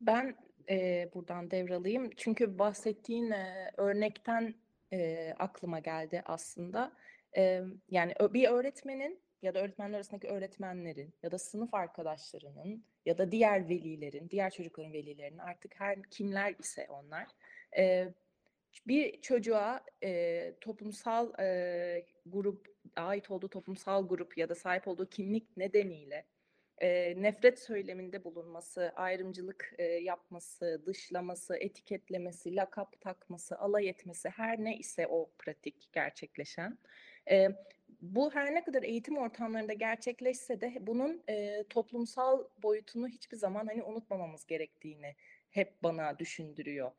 Ben 0.00 0.36
e, 0.68 1.08
buradan 1.14 1.50
devralayım. 1.50 2.10
Çünkü 2.16 2.58
bahsettiğin 2.58 3.30
e, 3.30 3.70
örnekten 3.76 4.54
e, 4.92 5.32
aklıma 5.38 5.78
geldi 5.78 6.22
aslında. 6.26 6.92
E, 7.36 7.62
yani 7.90 8.14
bir 8.20 8.48
öğretmenin 8.48 9.22
ya 9.42 9.54
da 9.54 9.60
öğretmenler 9.60 9.94
arasındaki 9.94 10.28
öğretmenlerin 10.28 11.14
ya 11.22 11.30
da 11.30 11.38
sınıf 11.38 11.74
arkadaşlarının 11.74 12.84
ya 13.06 13.18
da 13.18 13.32
diğer 13.32 13.68
velilerin, 13.68 14.30
diğer 14.30 14.50
çocukların 14.50 14.92
velilerinin 14.92 15.38
artık 15.38 15.80
her 15.80 16.02
kimler 16.02 16.54
ise 16.58 16.86
onlar 16.88 17.26
e, 17.76 18.14
bir 18.86 19.20
çocuğa 19.20 19.84
e, 20.04 20.54
toplumsal 20.60 21.40
e, 21.40 22.06
grup 22.26 22.68
ait 22.96 23.30
olduğu 23.30 23.48
toplumsal 23.48 24.08
grup 24.08 24.38
ya 24.38 24.48
da 24.48 24.54
sahip 24.54 24.88
olduğu 24.88 25.08
kimlik 25.08 25.56
nedeniyle 25.56 26.26
e, 26.82 27.22
nefret 27.22 27.58
söyleminde 27.58 28.24
bulunması, 28.24 28.92
ayrımcılık 28.96 29.74
e, 29.78 29.84
yapması, 29.84 30.82
dışlaması, 30.86 31.56
etiketlemesi, 31.56 32.56
lakap 32.56 33.00
takması, 33.00 33.58
alay 33.58 33.88
etmesi 33.88 34.28
her 34.28 34.64
ne 34.64 34.76
ise 34.76 35.06
o 35.06 35.30
pratik 35.38 35.92
gerçekleşen. 35.92 36.78
E, 37.30 37.48
bu 38.00 38.34
her 38.34 38.54
ne 38.54 38.64
kadar 38.64 38.82
eğitim 38.82 39.16
ortamlarında 39.16 39.72
gerçekleşse 39.72 40.60
de 40.60 40.74
bunun 40.80 41.22
e, 41.28 41.64
toplumsal 41.70 42.44
boyutunu 42.62 43.08
hiçbir 43.08 43.36
zaman 43.36 43.66
hani 43.66 43.82
unutmamamız 43.82 44.46
gerektiğini 44.46 45.16
hep 45.50 45.82
bana 45.82 46.18
düşündürüyor. 46.18 46.90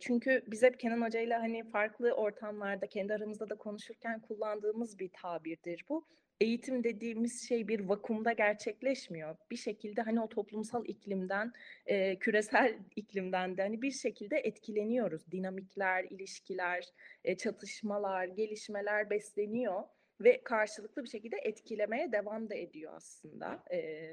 Çünkü 0.00 0.42
biz 0.46 0.62
hep 0.62 0.80
Kenan 0.80 1.02
Hoca 1.02 1.20
ile 1.20 1.34
hani 1.34 1.70
farklı 1.70 2.12
ortamlarda 2.12 2.86
kendi 2.86 3.14
aramızda 3.14 3.48
da 3.48 3.54
konuşurken 3.54 4.20
kullandığımız 4.20 4.98
bir 4.98 5.10
tabirdir 5.22 5.84
bu. 5.88 6.06
Eğitim 6.40 6.84
dediğimiz 6.84 7.48
şey 7.48 7.68
bir 7.68 7.80
vakumda 7.80 8.32
gerçekleşmiyor. 8.32 9.36
Bir 9.50 9.56
şekilde 9.56 10.02
hani 10.02 10.20
o 10.20 10.28
toplumsal 10.28 10.84
iklimden, 10.86 11.52
e, 11.86 12.18
küresel 12.18 12.78
iklimden 12.96 13.56
de 13.56 13.62
hani 13.62 13.82
bir 13.82 13.90
şekilde 13.90 14.36
etkileniyoruz. 14.36 15.30
Dinamikler, 15.32 16.04
ilişkiler, 16.04 16.84
e, 17.24 17.36
çatışmalar, 17.36 18.24
gelişmeler 18.24 19.10
besleniyor 19.10 19.82
ve 20.20 20.40
karşılıklı 20.44 21.04
bir 21.04 21.08
şekilde 21.08 21.36
etkilemeye 21.36 22.12
devam 22.12 22.50
da 22.50 22.54
ediyor 22.54 22.92
aslında. 22.96 23.64
E, 23.72 24.10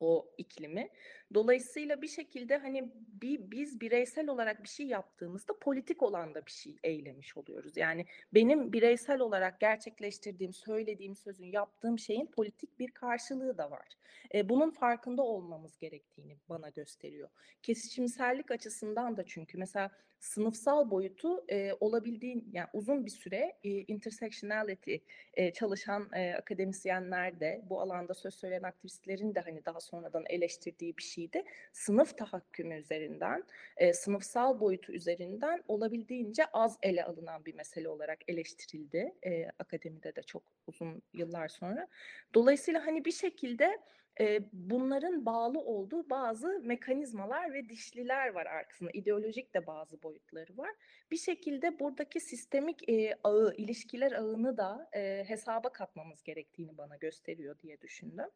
o 0.00 0.34
iklimi. 0.38 0.90
Dolayısıyla 1.34 2.02
bir 2.02 2.08
şekilde 2.08 2.56
hani 2.56 2.92
bir, 3.22 3.50
biz 3.50 3.80
bireysel 3.80 4.28
olarak 4.28 4.62
bir 4.62 4.68
şey 4.68 4.86
yaptığımızda 4.86 5.58
politik 5.60 6.02
olan 6.02 6.34
da 6.34 6.46
bir 6.46 6.50
şey 6.50 6.76
eylemiş 6.84 7.36
oluyoruz. 7.36 7.76
Yani 7.76 8.06
benim 8.34 8.72
bireysel 8.72 9.20
olarak 9.20 9.60
gerçekleştirdiğim, 9.60 10.52
söylediğim 10.52 11.16
sözün, 11.16 11.46
yaptığım 11.46 11.98
şeyin 11.98 12.26
politik 12.26 12.78
bir 12.78 12.90
karşılığı 12.90 13.58
da 13.58 13.70
var. 13.70 13.88
E, 14.34 14.48
bunun 14.48 14.70
farkında 14.70 15.22
olmamız 15.22 15.78
gerektiğini 15.78 16.36
bana 16.48 16.68
gösteriyor. 16.68 17.28
Kesişimsellik 17.62 18.50
açısından 18.50 19.16
da 19.16 19.26
çünkü 19.26 19.58
mesela 19.58 19.90
sınıfsal 20.20 20.90
boyutu 20.90 21.44
e, 21.48 21.72
olabildiğin 21.80 22.48
yani 22.52 22.68
uzun 22.72 23.06
bir 23.06 23.10
süre 23.10 23.56
e, 23.64 23.70
intersectionality 23.70 24.96
e, 25.34 25.52
çalışan 25.52 26.08
e, 26.12 26.34
akademisyenler 26.34 27.40
de 27.40 27.62
bu 27.70 27.80
alanda 27.80 28.14
söz 28.14 28.34
söyleyen 28.34 28.62
aktivistlerin 28.62 29.34
de 29.34 29.40
hani 29.40 29.64
daha 29.64 29.80
sonradan 29.80 30.24
eleştirdiği 30.28 30.96
bir 30.96 31.02
şeydi. 31.20 31.44
Sınıf 31.72 32.18
tahakkümü 32.18 32.78
üzerinden, 32.78 33.44
e, 33.76 33.92
sınıfsal 33.92 34.60
boyutu 34.60 34.92
üzerinden 34.92 35.62
olabildiğince 35.68 36.46
az 36.52 36.78
ele 36.82 37.04
alınan 37.04 37.44
bir 37.44 37.54
mesele 37.54 37.88
olarak 37.88 38.18
eleştirildi 38.28 39.14
e, 39.22 39.46
akademide 39.58 40.16
de 40.16 40.22
çok 40.22 40.42
uzun 40.66 41.02
yıllar 41.14 41.48
sonra. 41.48 41.88
Dolayısıyla 42.34 42.86
hani 42.86 43.04
bir 43.04 43.12
şekilde 43.12 43.78
e, 44.20 44.40
bunların 44.52 45.26
bağlı 45.26 45.60
olduğu 45.60 46.10
bazı 46.10 46.60
mekanizmalar 46.62 47.52
ve 47.52 47.68
dişliler 47.68 48.28
var 48.28 48.46
arkasında. 48.46 48.90
İdeolojik 48.92 49.54
de 49.54 49.66
bazı 49.66 50.02
boyutları 50.02 50.56
var. 50.56 50.70
Bir 51.10 51.16
şekilde 51.16 51.78
buradaki 51.78 52.20
sistemik 52.20 52.88
e, 52.88 53.14
ağı, 53.24 53.54
ilişkiler 53.56 54.12
ağını 54.12 54.56
da 54.56 54.88
e, 54.92 55.24
hesaba 55.28 55.72
katmamız 55.72 56.22
gerektiğini 56.22 56.78
bana 56.78 56.96
gösteriyor 56.96 57.58
diye 57.58 57.80
düşündüm. 57.80 58.30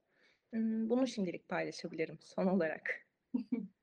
Bunu 0.62 1.07
şimdilik 1.07 1.49
paylaşabilirim 1.49 2.19
son 2.21 2.47
olarak. 2.47 3.07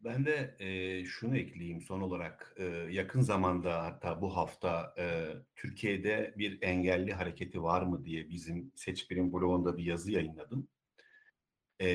Ben 0.00 0.26
de 0.26 0.56
e, 0.58 1.04
şunu 1.04 1.36
ekleyeyim 1.36 1.80
son 1.80 2.00
olarak. 2.00 2.54
E, 2.56 2.64
yakın 2.90 3.20
zamanda 3.20 3.82
hatta 3.82 4.22
bu 4.22 4.36
hafta 4.36 4.94
e, 4.98 5.28
Türkiye'de 5.56 6.34
bir 6.38 6.62
engelli 6.62 7.12
hareketi 7.12 7.62
var 7.62 7.82
mı 7.82 8.04
diye 8.04 8.30
bizim 8.30 8.72
Seçbir'in 8.74 9.32
blogunda 9.32 9.76
bir 9.76 9.84
yazı 9.84 10.12
yayınladım. 10.12 10.68
E, 11.80 11.88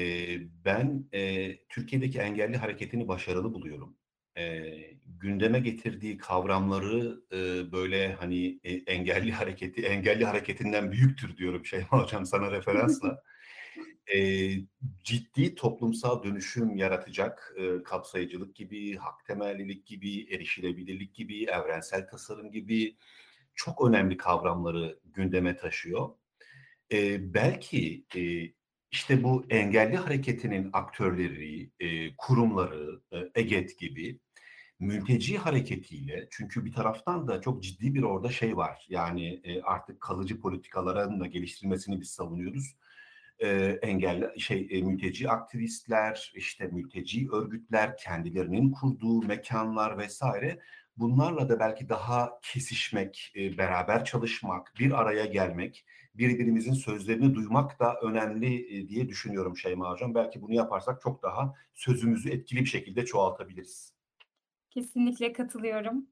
ben 0.66 1.10
e, 1.14 1.56
Türkiye'deki 1.68 2.20
engelli 2.20 2.58
hareketini 2.58 3.08
başarılı 3.08 3.54
buluyorum. 3.54 3.99
E, 4.40 4.64
gündeme 5.06 5.60
getirdiği 5.60 6.18
kavramları 6.18 7.22
e, 7.32 7.72
böyle 7.72 8.14
hani 8.14 8.60
e, 8.64 8.74
engelli 8.74 9.32
hareketi, 9.32 9.82
engelli 9.82 10.26
hareketinden 10.26 10.92
büyüktür 10.92 11.38
diyorum 11.38 11.66
Şeyma 11.66 12.04
Hocam 12.04 12.26
sana 12.26 12.52
referansla 12.52 13.24
e, 14.16 14.50
ciddi 15.04 15.56
toplumsal 15.56 16.24
dönüşüm 16.24 16.76
yaratacak 16.76 17.56
e, 17.58 17.84
kapsayıcılık 17.84 18.56
gibi, 18.56 18.96
hak 18.96 19.26
temellilik 19.26 19.86
gibi, 19.86 20.34
erişilebilirlik 20.34 21.16
gibi, 21.16 21.44
evrensel 21.44 22.08
tasarım 22.08 22.52
gibi 22.52 22.98
çok 23.56 23.90
önemli 23.90 24.18
kavramları 24.18 25.00
gündeme 25.06 25.58
taşıyor. 25.58 26.10
E, 26.92 27.34
belki 27.34 28.06
e, 28.16 28.54
işte 28.92 29.24
bu 29.24 29.46
engelli 29.50 29.98
hareketinin 29.98 30.70
aktörleri, 30.74 31.72
e, 31.80 32.16
kurumları, 32.16 33.02
e, 33.12 33.42
EGET 33.42 33.80
gibi 33.80 34.20
mülteci 34.80 35.38
hareketiyle 35.38 36.28
çünkü 36.32 36.66
bir 36.66 36.72
taraftan 36.72 37.28
da 37.28 37.42
çok 37.42 37.64
ciddi 37.64 37.96
bir 37.96 38.04
orada 38.04 38.30
şey 38.30 38.58
var. 38.58 38.86
Yani 38.90 39.42
e, 39.44 39.62
artık 39.62 40.02
kalıcı 40.02 40.40
politikaların 40.40 41.20
da 41.20 41.28
geliştirilmesini 41.28 42.02
biz 42.02 42.10
savunuyoruz 42.10 42.76
e, 43.40 43.80
engelli 43.82 44.40
şey 44.40 44.68
e, 44.72 44.82
mülteci 44.82 45.30
aktivistler, 45.30 46.32
işte 46.36 46.68
mülteci 46.68 47.32
örgütler, 47.32 47.98
kendilerinin 47.98 48.72
kurduğu 48.72 49.22
mekanlar 49.22 49.98
vesaire 49.98 50.60
bunlarla 50.98 51.50
da 51.50 51.60
belki 51.60 51.90
daha 51.90 52.40
kesişmek, 52.42 53.34
e, 53.36 53.58
beraber 53.58 54.06
çalışmak, 54.06 54.74
bir 54.80 55.02
araya 55.02 55.26
gelmek, 55.26 55.86
birbirimizin 56.16 56.74
sözlerini 56.74 57.36
duymak 57.36 57.80
da 57.80 58.00
önemli 58.02 58.78
e, 58.78 58.90
diye 58.90 59.10
düşünüyorum 59.10 59.58
Şeyma 59.58 59.92
Hocam. 59.92 60.16
Belki 60.16 60.42
bunu 60.42 60.54
yaparsak 60.54 61.02
çok 61.02 61.24
daha 61.24 61.54
sözümüzü 61.74 62.30
etkili 62.30 62.60
bir 62.60 62.66
şekilde 62.66 63.06
çoğaltabiliriz. 63.06 63.99
Kesinlikle 64.70 65.34
katılıyorum. 65.34 66.08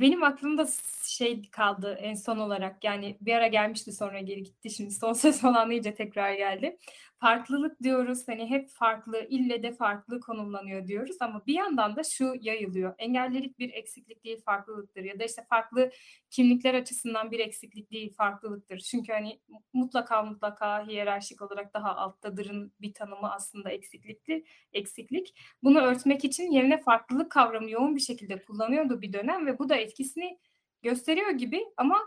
Benim 0.00 0.22
aklımda 0.22 0.66
şey 1.06 1.50
kaldı 1.50 1.94
en 2.00 2.14
son 2.14 2.38
olarak 2.38 2.84
yani 2.84 3.18
bir 3.20 3.32
ara 3.34 3.46
gelmişti 3.46 3.92
sonra 3.92 4.20
geri 4.20 4.42
gitti 4.42 4.70
şimdi 4.70 4.90
son 4.90 5.12
ses 5.12 5.40
falan 5.40 5.70
iyice 5.70 5.94
tekrar 5.94 6.32
geldi. 6.34 6.78
Farklılık 7.24 7.82
diyoruz 7.82 8.28
hani 8.28 8.50
hep 8.50 8.70
farklı 8.70 9.26
ille 9.28 9.62
de 9.62 9.72
farklı 9.72 10.20
konumlanıyor 10.20 10.86
diyoruz 10.86 11.16
ama 11.20 11.46
bir 11.46 11.54
yandan 11.54 11.96
da 11.96 12.02
şu 12.02 12.34
yayılıyor. 12.40 12.94
Engellilik 12.98 13.58
bir 13.58 13.72
eksiklik 13.72 14.24
değil 14.24 14.42
farklılıktır 14.44 15.04
ya 15.04 15.18
da 15.18 15.24
işte 15.24 15.46
farklı 15.48 15.90
kimlikler 16.30 16.74
açısından 16.74 17.30
bir 17.30 17.38
eksiklik 17.38 17.90
değil 17.90 18.14
farklılıktır. 18.14 18.78
Çünkü 18.78 19.12
hani 19.12 19.40
mutlaka 19.72 20.22
mutlaka 20.22 20.86
hiyerarşik 20.86 21.42
olarak 21.42 21.74
daha 21.74 21.96
alttadırın 21.96 22.72
bir 22.80 22.94
tanımı 22.94 23.32
aslında 23.32 23.70
eksiklikti, 23.70 24.44
eksiklik. 24.72 25.34
Bunu 25.62 25.80
örtmek 25.80 26.24
için 26.24 26.50
yerine 26.50 26.82
farklılık 26.82 27.30
kavramı 27.30 27.70
yoğun 27.70 27.96
bir 27.96 28.00
şekilde 28.00 28.42
kullanıyordu 28.42 29.02
bir 29.02 29.12
dönem 29.12 29.46
ve 29.46 29.58
bu 29.58 29.68
da 29.68 29.76
etkisini 29.76 30.38
gösteriyor 30.82 31.30
gibi 31.30 31.64
ama 31.76 31.98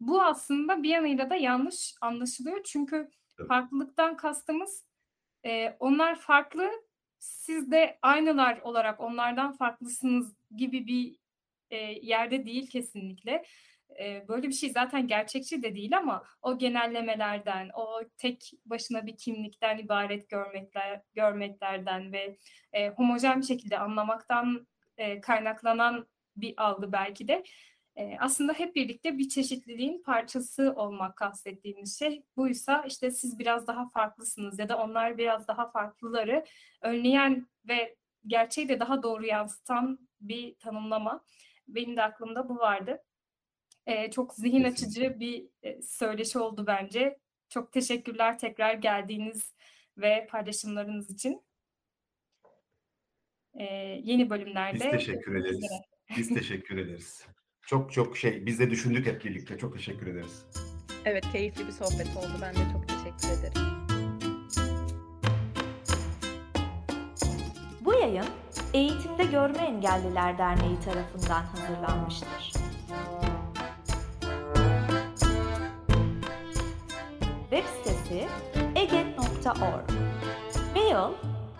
bu 0.00 0.22
aslında 0.22 0.82
bir 0.82 0.88
yanıyla 0.88 1.30
da 1.30 1.36
yanlış 1.36 1.94
anlaşılıyor. 2.00 2.62
Çünkü 2.64 3.10
farklılıktan 3.46 4.16
kastımız 4.16 4.84
e, 5.44 5.76
onlar 5.80 6.18
farklı, 6.18 6.70
siz 7.18 7.70
de 7.70 7.98
aynılar 8.02 8.60
olarak 8.60 9.00
onlardan 9.00 9.52
farklısınız 9.52 10.36
gibi 10.56 10.86
bir 10.86 11.16
e, 11.70 11.76
yerde 12.02 12.46
değil 12.46 12.70
kesinlikle. 12.70 13.44
E, 14.00 14.28
böyle 14.28 14.48
bir 14.48 14.52
şey 14.52 14.70
zaten 14.70 15.06
gerçekçi 15.06 15.62
de 15.62 15.74
değil 15.74 15.96
ama 15.96 16.24
o 16.42 16.58
genellemelerden, 16.58 17.70
o 17.74 18.00
tek 18.16 18.52
başına 18.64 19.06
bir 19.06 19.16
kimlikten 19.16 19.78
ibaret 19.78 20.28
görmekler, 20.28 21.00
görmeklerden 21.14 22.12
ve 22.12 22.36
e, 22.72 22.88
homojen 22.88 23.40
bir 23.40 23.46
şekilde 23.46 23.78
anlamaktan 23.78 24.66
e, 24.96 25.20
kaynaklanan 25.20 26.06
bir 26.36 26.54
algı 26.56 26.92
belki 26.92 27.28
de 27.28 27.42
aslında 28.18 28.52
hep 28.52 28.76
birlikte 28.76 29.18
bir 29.18 29.28
çeşitliliğin 29.28 30.02
parçası 30.02 30.72
olmak 30.76 31.16
kastettiğimiz 31.16 31.98
şey. 31.98 32.22
Buysa 32.36 32.84
işte 32.86 33.10
siz 33.10 33.38
biraz 33.38 33.66
daha 33.66 33.88
farklısınız 33.88 34.58
ya 34.58 34.68
da 34.68 34.78
onlar 34.78 35.18
biraz 35.18 35.48
daha 35.48 35.70
farklıları 35.70 36.44
önleyen 36.82 37.46
ve 37.68 37.96
gerçeği 38.26 38.68
de 38.68 38.80
daha 38.80 39.02
doğru 39.02 39.26
yansıtan 39.26 40.08
bir 40.20 40.54
tanımlama. 40.54 41.24
Benim 41.68 41.96
de 41.96 42.02
aklımda 42.02 42.48
bu 42.48 42.56
vardı. 42.56 43.02
çok 44.12 44.34
zihin 44.34 44.64
açıcı 44.64 45.20
bir 45.20 45.48
söyleşi 45.82 46.38
oldu 46.38 46.64
bence. 46.66 47.18
Çok 47.48 47.72
teşekkürler 47.72 48.38
tekrar 48.38 48.74
geldiğiniz 48.74 49.54
ve 49.96 50.26
paylaşımlarınız 50.30 51.10
için. 51.10 51.42
yeni 54.02 54.30
bölümlerde. 54.30 54.84
Biz 54.84 54.90
teşekkür 54.90 55.34
ederiz. 55.34 55.70
Biz 56.16 56.28
teşekkür 56.34 56.76
ederiz. 56.76 57.28
Çok 57.68 57.92
çok 57.92 58.16
şey 58.16 58.46
biz 58.46 58.58
de 58.58 58.70
düşündük 58.70 59.06
hep 59.06 59.24
birlikte. 59.24 59.58
Çok 59.58 59.74
teşekkür 59.74 60.06
ederiz. 60.06 60.46
Evet 61.04 61.24
keyifli 61.32 61.66
bir 61.66 61.72
sohbet 61.72 62.16
oldu. 62.16 62.32
Ben 62.42 62.54
de 62.54 62.58
çok 62.72 62.88
teşekkür 62.88 63.28
ederim. 63.38 63.62
Bu 67.80 67.94
yayın 67.94 68.26
Eğitimde 68.74 69.24
Görme 69.24 69.58
Engelliler 69.58 70.38
Derneği 70.38 70.80
tarafından 70.80 71.42
hazırlanmıştır. 71.42 72.52
Web 77.50 77.64
sitesi 77.64 78.28
eget.org 78.76 79.90
Mail 80.74 81.12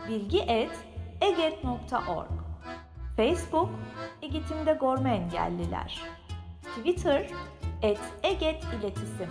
bilgi.eget.org 0.08 2.37
Facebook 3.18 3.68
Egetim'de 4.22 4.72
Gorma 4.80 5.08
Engelliler. 5.08 6.00
Twitter 6.62 7.26
et 7.82 7.98
Eget 8.22 8.64
İletisim. 8.64 9.28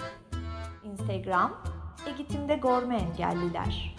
Instagram 0.84 1.64
Egetim'de 2.08 2.56
Gorma 2.56 2.94
Engelliler 2.94 3.96